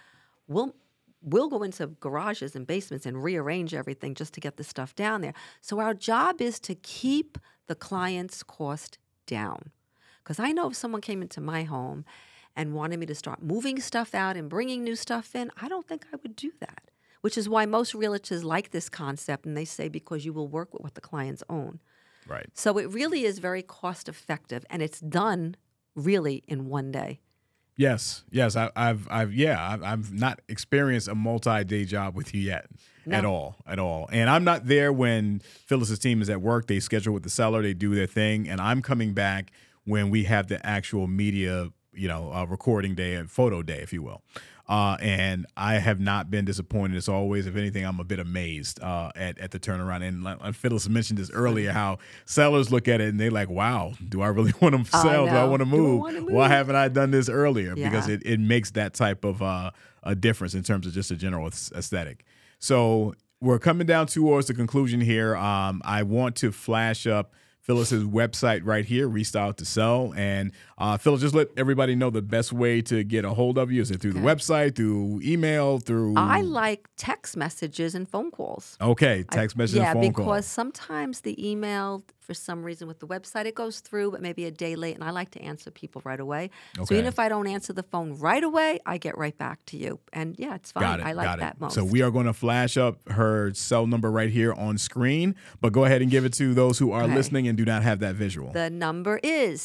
We'll 0.46 0.75
we'll 1.20 1.48
go 1.48 1.62
into 1.62 1.88
garages 1.88 2.55
and 2.55 2.66
basements 2.66 3.07
and 3.07 3.22
rearrange 3.22 3.75
everything 3.75 4.14
just 4.14 4.35
to 4.35 4.40
get 4.40 4.57
the 4.57 4.64
stuff 4.64 4.94
down 4.94 5.20
there. 5.20 5.35
So 5.61 5.81
our 5.81 5.94
job 5.94 6.40
is 6.40 6.61
to 6.61 6.75
keep 6.77 7.38
the 7.66 7.75
client's 7.75 8.42
cost 8.42 8.98
down. 9.27 9.70
Because 10.22 10.38
I 10.38 10.53
know 10.53 10.70
if 10.70 10.77
someone 10.77 11.01
came 11.01 11.22
into 11.22 11.40
my 11.40 11.64
home 11.64 12.05
and 12.55 12.75
wanted 12.75 13.01
me 13.01 13.07
to 13.07 13.14
start 13.14 13.42
moving 13.42 13.81
stuff 13.81 14.14
out 14.14 14.37
and 14.37 14.48
bringing 14.48 14.85
new 14.85 14.94
stuff 14.94 15.35
in, 15.35 15.51
I 15.61 15.68
don't 15.68 15.87
think 15.87 16.07
I 16.12 16.16
would 16.22 16.37
do 16.37 16.53
that. 16.61 16.91
Which 17.23 17.39
is 17.39 17.49
why 17.49 17.67
most 17.67 17.95
realtors 17.95 18.45
like 18.45 18.71
this 18.71 18.89
concept, 18.89 19.47
and 19.47 19.57
they 19.57 19.65
say 19.65 19.89
because 19.89 20.25
you 20.25 20.33
will 20.33 20.49
work 20.49 20.73
with 20.75 20.83
what 20.83 20.95
the 20.95 21.01
clients 21.01 21.43
own. 21.49 21.81
Right. 22.29 22.47
So 22.55 22.79
it 22.79 22.93
really 22.93 23.25
is 23.25 23.39
very 23.39 23.63
cost 23.63 24.09
effective, 24.09 24.65
and 24.71 24.83
it's 24.83 25.01
done 25.01 25.57
really 25.95 26.45
in 26.47 26.69
one 26.69 26.93
day. 26.93 27.21
Yes, 27.77 28.25
yes, 28.31 28.55
I, 28.55 28.71
I've, 28.77 29.09
I've, 29.11 29.33
yeah, 29.33 29.73
I've, 29.73 29.83
I've 29.83 30.13
not 30.13 30.41
experienced 30.49 31.09
a 31.09 31.15
multi-day 31.15 31.87
job 31.87 32.15
with 32.15 32.35
you 32.35 32.43
yet, 32.43 32.67
no. 33.07 33.17
at 33.17 33.25
all, 33.25 33.57
at 33.67 33.79
all. 33.79 34.09
And 34.13 34.29
I'm 34.29 34.45
not 34.45 34.67
there 34.67 34.93
when 34.93 35.41
Phyllis's 35.41 35.99
team 35.99 36.21
is 36.21 36.29
at 36.29 36.43
work. 36.43 36.67
They 36.67 36.81
schedule 36.81 37.15
with 37.15 37.23
the 37.23 37.31
seller, 37.31 37.63
they 37.63 37.73
do 37.73 37.95
their 37.95 38.07
thing, 38.07 38.47
and 38.49 38.61
I'm 38.61 38.83
coming 38.83 39.15
back 39.15 39.53
when 39.85 40.11
we 40.11 40.25
have 40.25 40.49
the 40.49 40.65
actual 40.67 41.07
media, 41.07 41.71
you 41.95 42.09
know, 42.09 42.33
uh, 42.33 42.45
recording 42.45 42.95
day 42.95 43.15
and 43.15 43.31
photo 43.31 43.63
day, 43.63 43.79
if 43.79 43.93
you 43.93 44.03
will. 44.03 44.23
Uh, 44.73 44.97
and 45.03 45.45
I 45.55 45.75
have 45.75 46.01
not 46.01 46.31
been 46.31 46.47
disappointed. 46.47 46.97
As 46.97 47.07
always, 47.07 47.47
if 47.47 47.57
anything, 47.57 47.85
I'm 47.85 48.01
a 48.01 48.05
bit 48.05 48.19
amazed 48.19 48.83
uh, 48.83 49.11
at 49.15 49.39
at 49.39 49.51
the 49.51 49.59
turnaround. 49.59 50.03
And 50.03 50.57
Phyllis 50.57 50.89
mentioned 50.89 51.19
this 51.19 51.31
earlier, 51.31 51.73
how 51.73 51.99
sellers 52.25 52.73
look 52.73 52.89
at 52.89 52.99
it 53.03 53.09
and 53.09 53.21
they 53.21 53.29
like, 53.29 53.51
"Wow, 53.51 53.93
do 54.09 54.23
I 54.23 54.29
really 54.29 54.55
want 54.63 54.87
to 54.87 54.97
I 54.97 55.03
sell? 55.03 55.27
Do 55.27 55.33
I 55.33 55.45
want 55.45 55.61
to 55.61 55.67
Do 55.67 55.77
move? 55.77 56.31
Why 56.31 56.49
haven't 56.49 56.75
I 56.75 56.89
done 56.89 57.11
this 57.11 57.29
earlier?" 57.29 57.75
Because 57.75 58.09
it, 58.09 58.23
it 58.25 58.41
makes 58.41 58.71
that 58.71 58.95
type 58.95 59.25
of 59.25 59.43
uh, 59.43 59.73
a 60.05 60.15
difference 60.15 60.55
in 60.55 60.63
terms 60.63 60.87
of 60.87 60.95
just 60.95 61.11
a 61.11 61.17
general 61.17 61.49
aesthetic. 61.49 62.25
So 62.59 63.15
we're 63.43 63.59
coming 63.59 63.87
down 63.87 64.07
towards 64.07 64.47
the 64.47 64.55
conclusion 64.55 65.03
here. 65.03 65.37
Um, 65.37 65.83
I 65.85 66.03
want 66.03 66.35
to 66.37 66.51
flash 66.51 67.07
up 67.07 67.35
Phyllis's 67.63 68.05
website 68.05 68.63
right 68.65 68.85
here, 68.85 69.09
Restyle 69.09 69.55
to 69.57 69.65
Sell. 69.65 70.13
And 70.17 70.51
uh, 70.83 70.97
Phyllis, 70.99 71.21
just 71.21 71.35
let 71.35 71.49
everybody 71.57 71.95
know 71.95 72.11
the 72.11 72.21
best 72.21 72.53
way 72.53 72.83
to 72.83 73.05
get 73.05 73.25
a 73.25 73.31
hold 73.31 73.57
of 73.57 73.71
you. 73.71 73.81
Is 73.81 73.90
it 73.92 74.01
through 74.01 74.14
the 74.14 74.21
website, 74.21 74.75
through 74.75 75.21
email, 75.25 75.79
through? 75.79 76.14
I 76.16 76.40
like 76.42 76.88
text 76.97 77.37
messages 77.37 77.95
and 77.95 78.09
phone 78.09 78.31
calls. 78.33 78.77
Okay, 78.81 79.25
text 79.31 79.57
message 79.57 79.79
yeah, 79.79 79.92
and 79.92 80.01
phone 80.01 80.09
because 80.11 80.25
call. 80.27 80.42
sometimes 80.42 81.21
the 81.21 81.35
email, 81.51 82.03
for 82.21 82.35
some 82.35 82.64
reason 82.64 82.88
with 82.88 82.99
the 82.99 83.07
website, 83.07 83.47
it 83.47 83.55
goes 83.55 83.81
through, 83.81 84.11
but 84.11 84.21
maybe 84.21 84.45
a 84.45 84.51
day 84.51 84.75
late, 84.75 84.95
and 84.97 85.05
I 85.05 85.11
like 85.11 85.31
to 85.33 85.42
answer 85.42 85.71
people 85.71 86.03
right 86.05 86.18
away. 86.21 86.51
So 86.77 86.83
Okay. 86.83 86.97
even 86.97 87.07
if 87.07 87.18
I 87.21 87.29
don't 87.29 87.47
answer 87.47 87.73
the 87.73 87.83
phone 87.85 88.18
right 88.18 88.42
away, 88.42 88.81
I 88.85 88.99
get 88.99 89.16
right 89.16 89.37
back 89.38 89.64
to 89.66 89.77
you. 89.77 90.01
And 90.12 90.35
yeah, 90.38 90.57
it's 90.57 90.73
fine. 90.73 90.83
Got 90.83 91.01
it. 91.01 91.07
I 91.07 91.12
like 91.12 91.27
got 91.27 91.38
that 91.38 91.55
it. 91.55 91.61
most. 91.61 91.75
So 91.75 91.85
we 91.85 92.03
are 92.03 92.11
going 92.11 92.27
to 92.27 92.33
flash 92.33 92.77
up 92.77 93.09
her 93.09 93.55
cell 93.55 93.87
number 93.87 94.11
right 94.11 94.31
here 94.31 94.53
on 94.53 94.79
screen, 94.79 95.37
but 95.61 95.73
go 95.73 95.85
ahead 95.85 96.03
and 96.03 96.11
give 96.11 96.25
it 96.25 96.33
to 96.35 96.55
those 96.55 96.79
who 96.79 96.90
are 96.90 97.05
Okay. 97.05 97.14
listening 97.14 97.47
and 97.49 97.57
do 97.57 97.64
not 97.64 97.83
have 97.85 98.01
that 98.01 98.16
visual. 98.16 98.53
The 98.53 98.68
number 98.71 99.21
is 99.23 99.61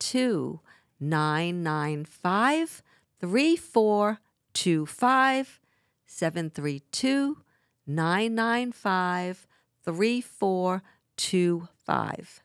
732 0.00 0.60
995 1.00 2.82
3425. 3.20 5.60
732 6.06 7.38
995 7.86 9.46
3425. 9.84 12.42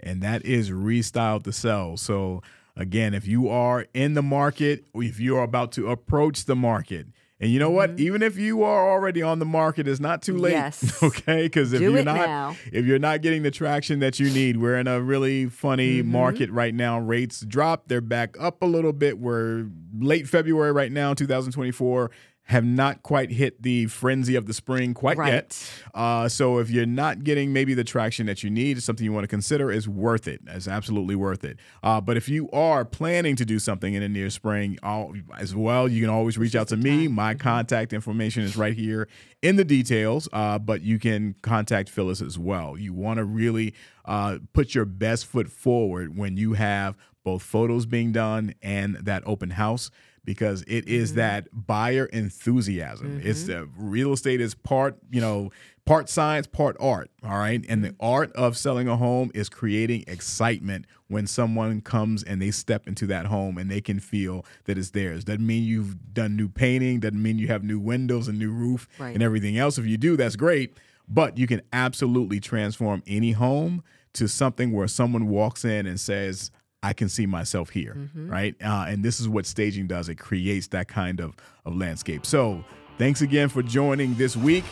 and 0.00 0.22
that 0.22 0.44
is 0.44 0.70
restyled 0.70 1.44
to 1.44 1.52
sell. 1.52 1.96
So 1.96 2.42
again, 2.76 3.14
if 3.14 3.26
you 3.26 3.48
are 3.48 3.86
in 3.94 4.14
the 4.14 4.22
market, 4.22 4.84
if 4.94 5.18
you 5.18 5.36
are 5.36 5.42
about 5.42 5.72
to 5.72 5.88
approach 5.88 6.44
the 6.44 6.56
market, 6.56 7.06
and 7.40 7.50
you 7.50 7.58
know 7.58 7.70
what, 7.70 7.98
even 8.00 8.22
if 8.22 8.36
you 8.38 8.62
are 8.62 8.90
already 8.90 9.22
on 9.22 9.38
the 9.38 9.44
market, 9.44 9.86
it's 9.86 10.00
not 10.00 10.22
too 10.22 10.36
late. 10.38 10.52
Yes. 10.52 10.98
Okay, 11.02 11.42
because 11.44 11.72
if 11.72 11.80
Do 11.80 11.92
you're 11.92 12.02
not, 12.04 12.26
now. 12.26 12.56
if 12.72 12.84
you're 12.86 12.98
not 12.98 13.20
getting 13.22 13.42
the 13.42 13.50
traction 13.50 13.98
that 14.00 14.18
you 14.18 14.30
need, 14.30 14.56
we're 14.56 14.76
in 14.78 14.86
a 14.88 15.00
really 15.00 15.46
funny 15.46 16.00
Mm-hmm. 16.00 16.10
market 16.12 16.50
right 16.50 16.74
now. 16.74 16.98
Rates 16.98 17.40
dropped; 17.40 17.88
they're 17.88 18.00
back 18.00 18.36
up 18.40 18.62
a 18.62 18.66
little 18.66 18.92
bit. 18.92 19.18
We're 19.18 19.66
late 19.98 20.26
February 20.28 20.72
right 20.72 20.90
now, 20.92 21.14
2024. 21.14 22.10
Have 22.48 22.64
not 22.64 23.02
quite 23.02 23.32
hit 23.32 23.62
the 23.62 23.86
frenzy 23.86 24.36
of 24.36 24.46
the 24.46 24.54
spring 24.54 24.94
quite 24.94 25.18
Right. 25.18 25.32
yet. 25.32 25.70
Uh, 25.92 26.28
so 26.28 26.58
if 26.58 26.70
you're 26.70 26.86
not 26.86 27.24
getting 27.24 27.52
maybe 27.52 27.74
the 27.74 27.82
traction 27.82 28.26
that 28.26 28.44
you 28.44 28.50
need, 28.50 28.80
something 28.82 29.04
you 29.04 29.12
want 29.12 29.24
to 29.24 29.28
consider 29.28 29.70
is 29.72 29.88
worth 29.88 30.28
it. 30.28 30.40
It's 30.46 30.68
absolutely 30.68 31.16
worth 31.16 31.42
it. 31.42 31.58
Uh, 31.82 32.00
but 32.00 32.16
if 32.16 32.28
you 32.28 32.48
are 32.52 32.84
planning 32.84 33.34
to 33.34 33.44
do 33.44 33.58
something 33.58 33.94
in 33.94 34.00
the 34.02 34.08
near 34.08 34.30
spring 34.30 34.78
all, 34.84 35.12
as 35.36 35.56
well, 35.56 35.88
you 35.88 36.00
can 36.00 36.08
always 36.08 36.38
reach 36.38 36.54
out 36.54 36.68
to 36.68 36.76
me. 36.76 37.08
My 37.08 37.34
contact 37.34 37.92
information 37.92 38.44
is 38.44 38.56
right 38.56 38.74
here 38.74 39.08
in 39.42 39.56
the 39.56 39.64
details. 39.64 40.28
Uh, 40.32 40.58
but 40.60 40.82
you 40.82 41.00
can 41.00 41.34
contact 41.42 41.88
Phyllis 41.90 42.22
as 42.22 42.38
well. 42.38 42.78
You 42.78 42.92
want 42.92 43.18
to 43.18 43.24
really 43.24 43.74
uh, 44.04 44.38
put 44.52 44.72
your 44.72 44.84
best 44.84 45.26
foot 45.26 45.48
forward 45.50 46.16
when 46.16 46.36
you 46.36 46.52
have 46.52 46.96
both 47.24 47.42
photos 47.42 47.86
being 47.86 48.12
done 48.12 48.54
and 48.62 48.94
that 49.02 49.24
open 49.26 49.50
house 49.50 49.90
because 50.26 50.62
it 50.66 50.86
is 50.86 51.10
mm-hmm. 51.10 51.20
that 51.20 51.66
buyer 51.66 52.04
enthusiasm. 52.06 53.22
It's 53.24 53.44
mm-hmm. 53.44 53.52
the 53.52 53.68
real 53.78 54.12
estate 54.12 54.42
is 54.42 54.54
part, 54.54 54.98
you 55.10 55.20
know, 55.22 55.50
part 55.86 56.10
science, 56.10 56.46
part 56.46 56.76
art. 56.78 57.10
All 57.22 57.38
right. 57.38 57.64
And 57.66 57.82
the 57.82 57.90
mm-hmm. 57.90 58.04
art 58.04 58.32
of 58.32 58.58
selling 58.58 58.88
a 58.88 58.96
home 58.96 59.30
is 59.34 59.48
creating 59.48 60.04
excitement 60.06 60.84
when 61.06 61.26
someone 61.26 61.80
comes 61.80 62.24
and 62.24 62.42
they 62.42 62.50
step 62.50 62.86
into 62.88 63.06
that 63.06 63.26
home 63.26 63.56
and 63.56 63.70
they 63.70 63.80
can 63.80 64.00
feel 64.00 64.44
that 64.64 64.76
it's 64.76 64.90
theirs. 64.90 65.24
Doesn't 65.24 65.46
mean 65.46 65.62
you've 65.62 66.12
done 66.12 66.36
new 66.36 66.48
painting, 66.48 67.00
doesn't 67.00 67.22
mean 67.22 67.38
you 67.38 67.46
have 67.46 67.62
new 67.62 67.78
windows 67.78 68.28
and 68.28 68.38
new 68.38 68.50
roof 68.50 68.88
Right. 68.98 69.14
and 69.14 69.22
everything 69.22 69.56
else. 69.56 69.78
If 69.78 69.86
you 69.86 69.96
do, 69.96 70.16
that's 70.16 70.36
great. 70.36 70.76
But 71.08 71.38
you 71.38 71.46
can 71.46 71.62
absolutely 71.72 72.40
transform 72.40 73.04
any 73.06 73.30
home 73.32 73.84
to 74.14 74.26
something 74.26 74.72
where 74.72 74.88
someone 74.88 75.28
walks 75.28 75.64
in 75.64 75.86
and 75.86 76.00
says, 76.00 76.50
I 76.82 76.92
can 76.92 77.08
see 77.08 77.26
myself 77.26 77.70
here, 77.70 78.10
right? 78.14 78.54
Uh, 78.62 78.86
and 78.88 79.04
this 79.04 79.18
is 79.20 79.28
what 79.28 79.46
staging 79.46 79.86
does. 79.86 80.08
It 80.08 80.16
creates 80.16 80.68
that 80.68 80.88
kind 80.88 81.20
of, 81.20 81.34
of 81.64 81.74
landscape. 81.76 82.24
So 82.24 82.64
thanks 82.98 83.22
again 83.22 83.48
for 83.48 83.62
joining 83.62 84.14
this 84.14 84.36
week. 84.36 84.64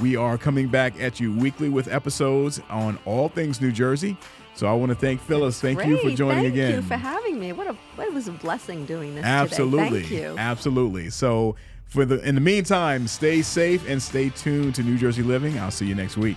We 0.00 0.14
are 0.14 0.36
coming 0.36 0.68
back 0.68 1.00
at 1.00 1.18
you 1.20 1.32
weekly 1.34 1.68
with 1.68 1.88
episodes 1.88 2.60
on 2.68 2.98
all 3.04 3.28
things 3.28 3.60
New 3.60 3.72
Jersey. 3.72 4.16
So 4.54 4.66
I 4.66 4.72
want 4.72 4.90
to 4.90 4.94
thank 4.96 5.20
Phyllis. 5.20 5.60
Thank 5.60 5.84
you 5.84 5.98
for 5.98 6.10
joining 6.10 6.44
Thank 6.44 6.54
again. 6.54 6.72
Thank 6.72 6.82
you 6.82 6.88
for 6.88 6.96
having 6.96 7.38
me. 7.38 7.52
What 7.52 7.66
a 7.66 7.72
what 7.96 8.12
was 8.12 8.28
a 8.28 8.32
blessing 8.32 8.86
doing 8.86 9.14
this 9.14 9.24
Absolutely. 9.24 10.02
today. 10.02 10.08
Thank 10.08 10.10
you. 10.10 10.38
Absolutely. 10.38 11.10
So 11.10 11.56
for 11.84 12.04
the 12.04 12.26
in 12.26 12.34
the 12.34 12.40
meantime, 12.40 13.06
stay 13.06 13.42
safe 13.42 13.86
and 13.88 14.02
stay 14.02 14.30
tuned 14.30 14.74
to 14.76 14.82
New 14.82 14.96
Jersey 14.96 15.22
Living. 15.22 15.58
I'll 15.58 15.70
see 15.70 15.86
you 15.86 15.94
next 15.94 16.16
week. 16.16 16.36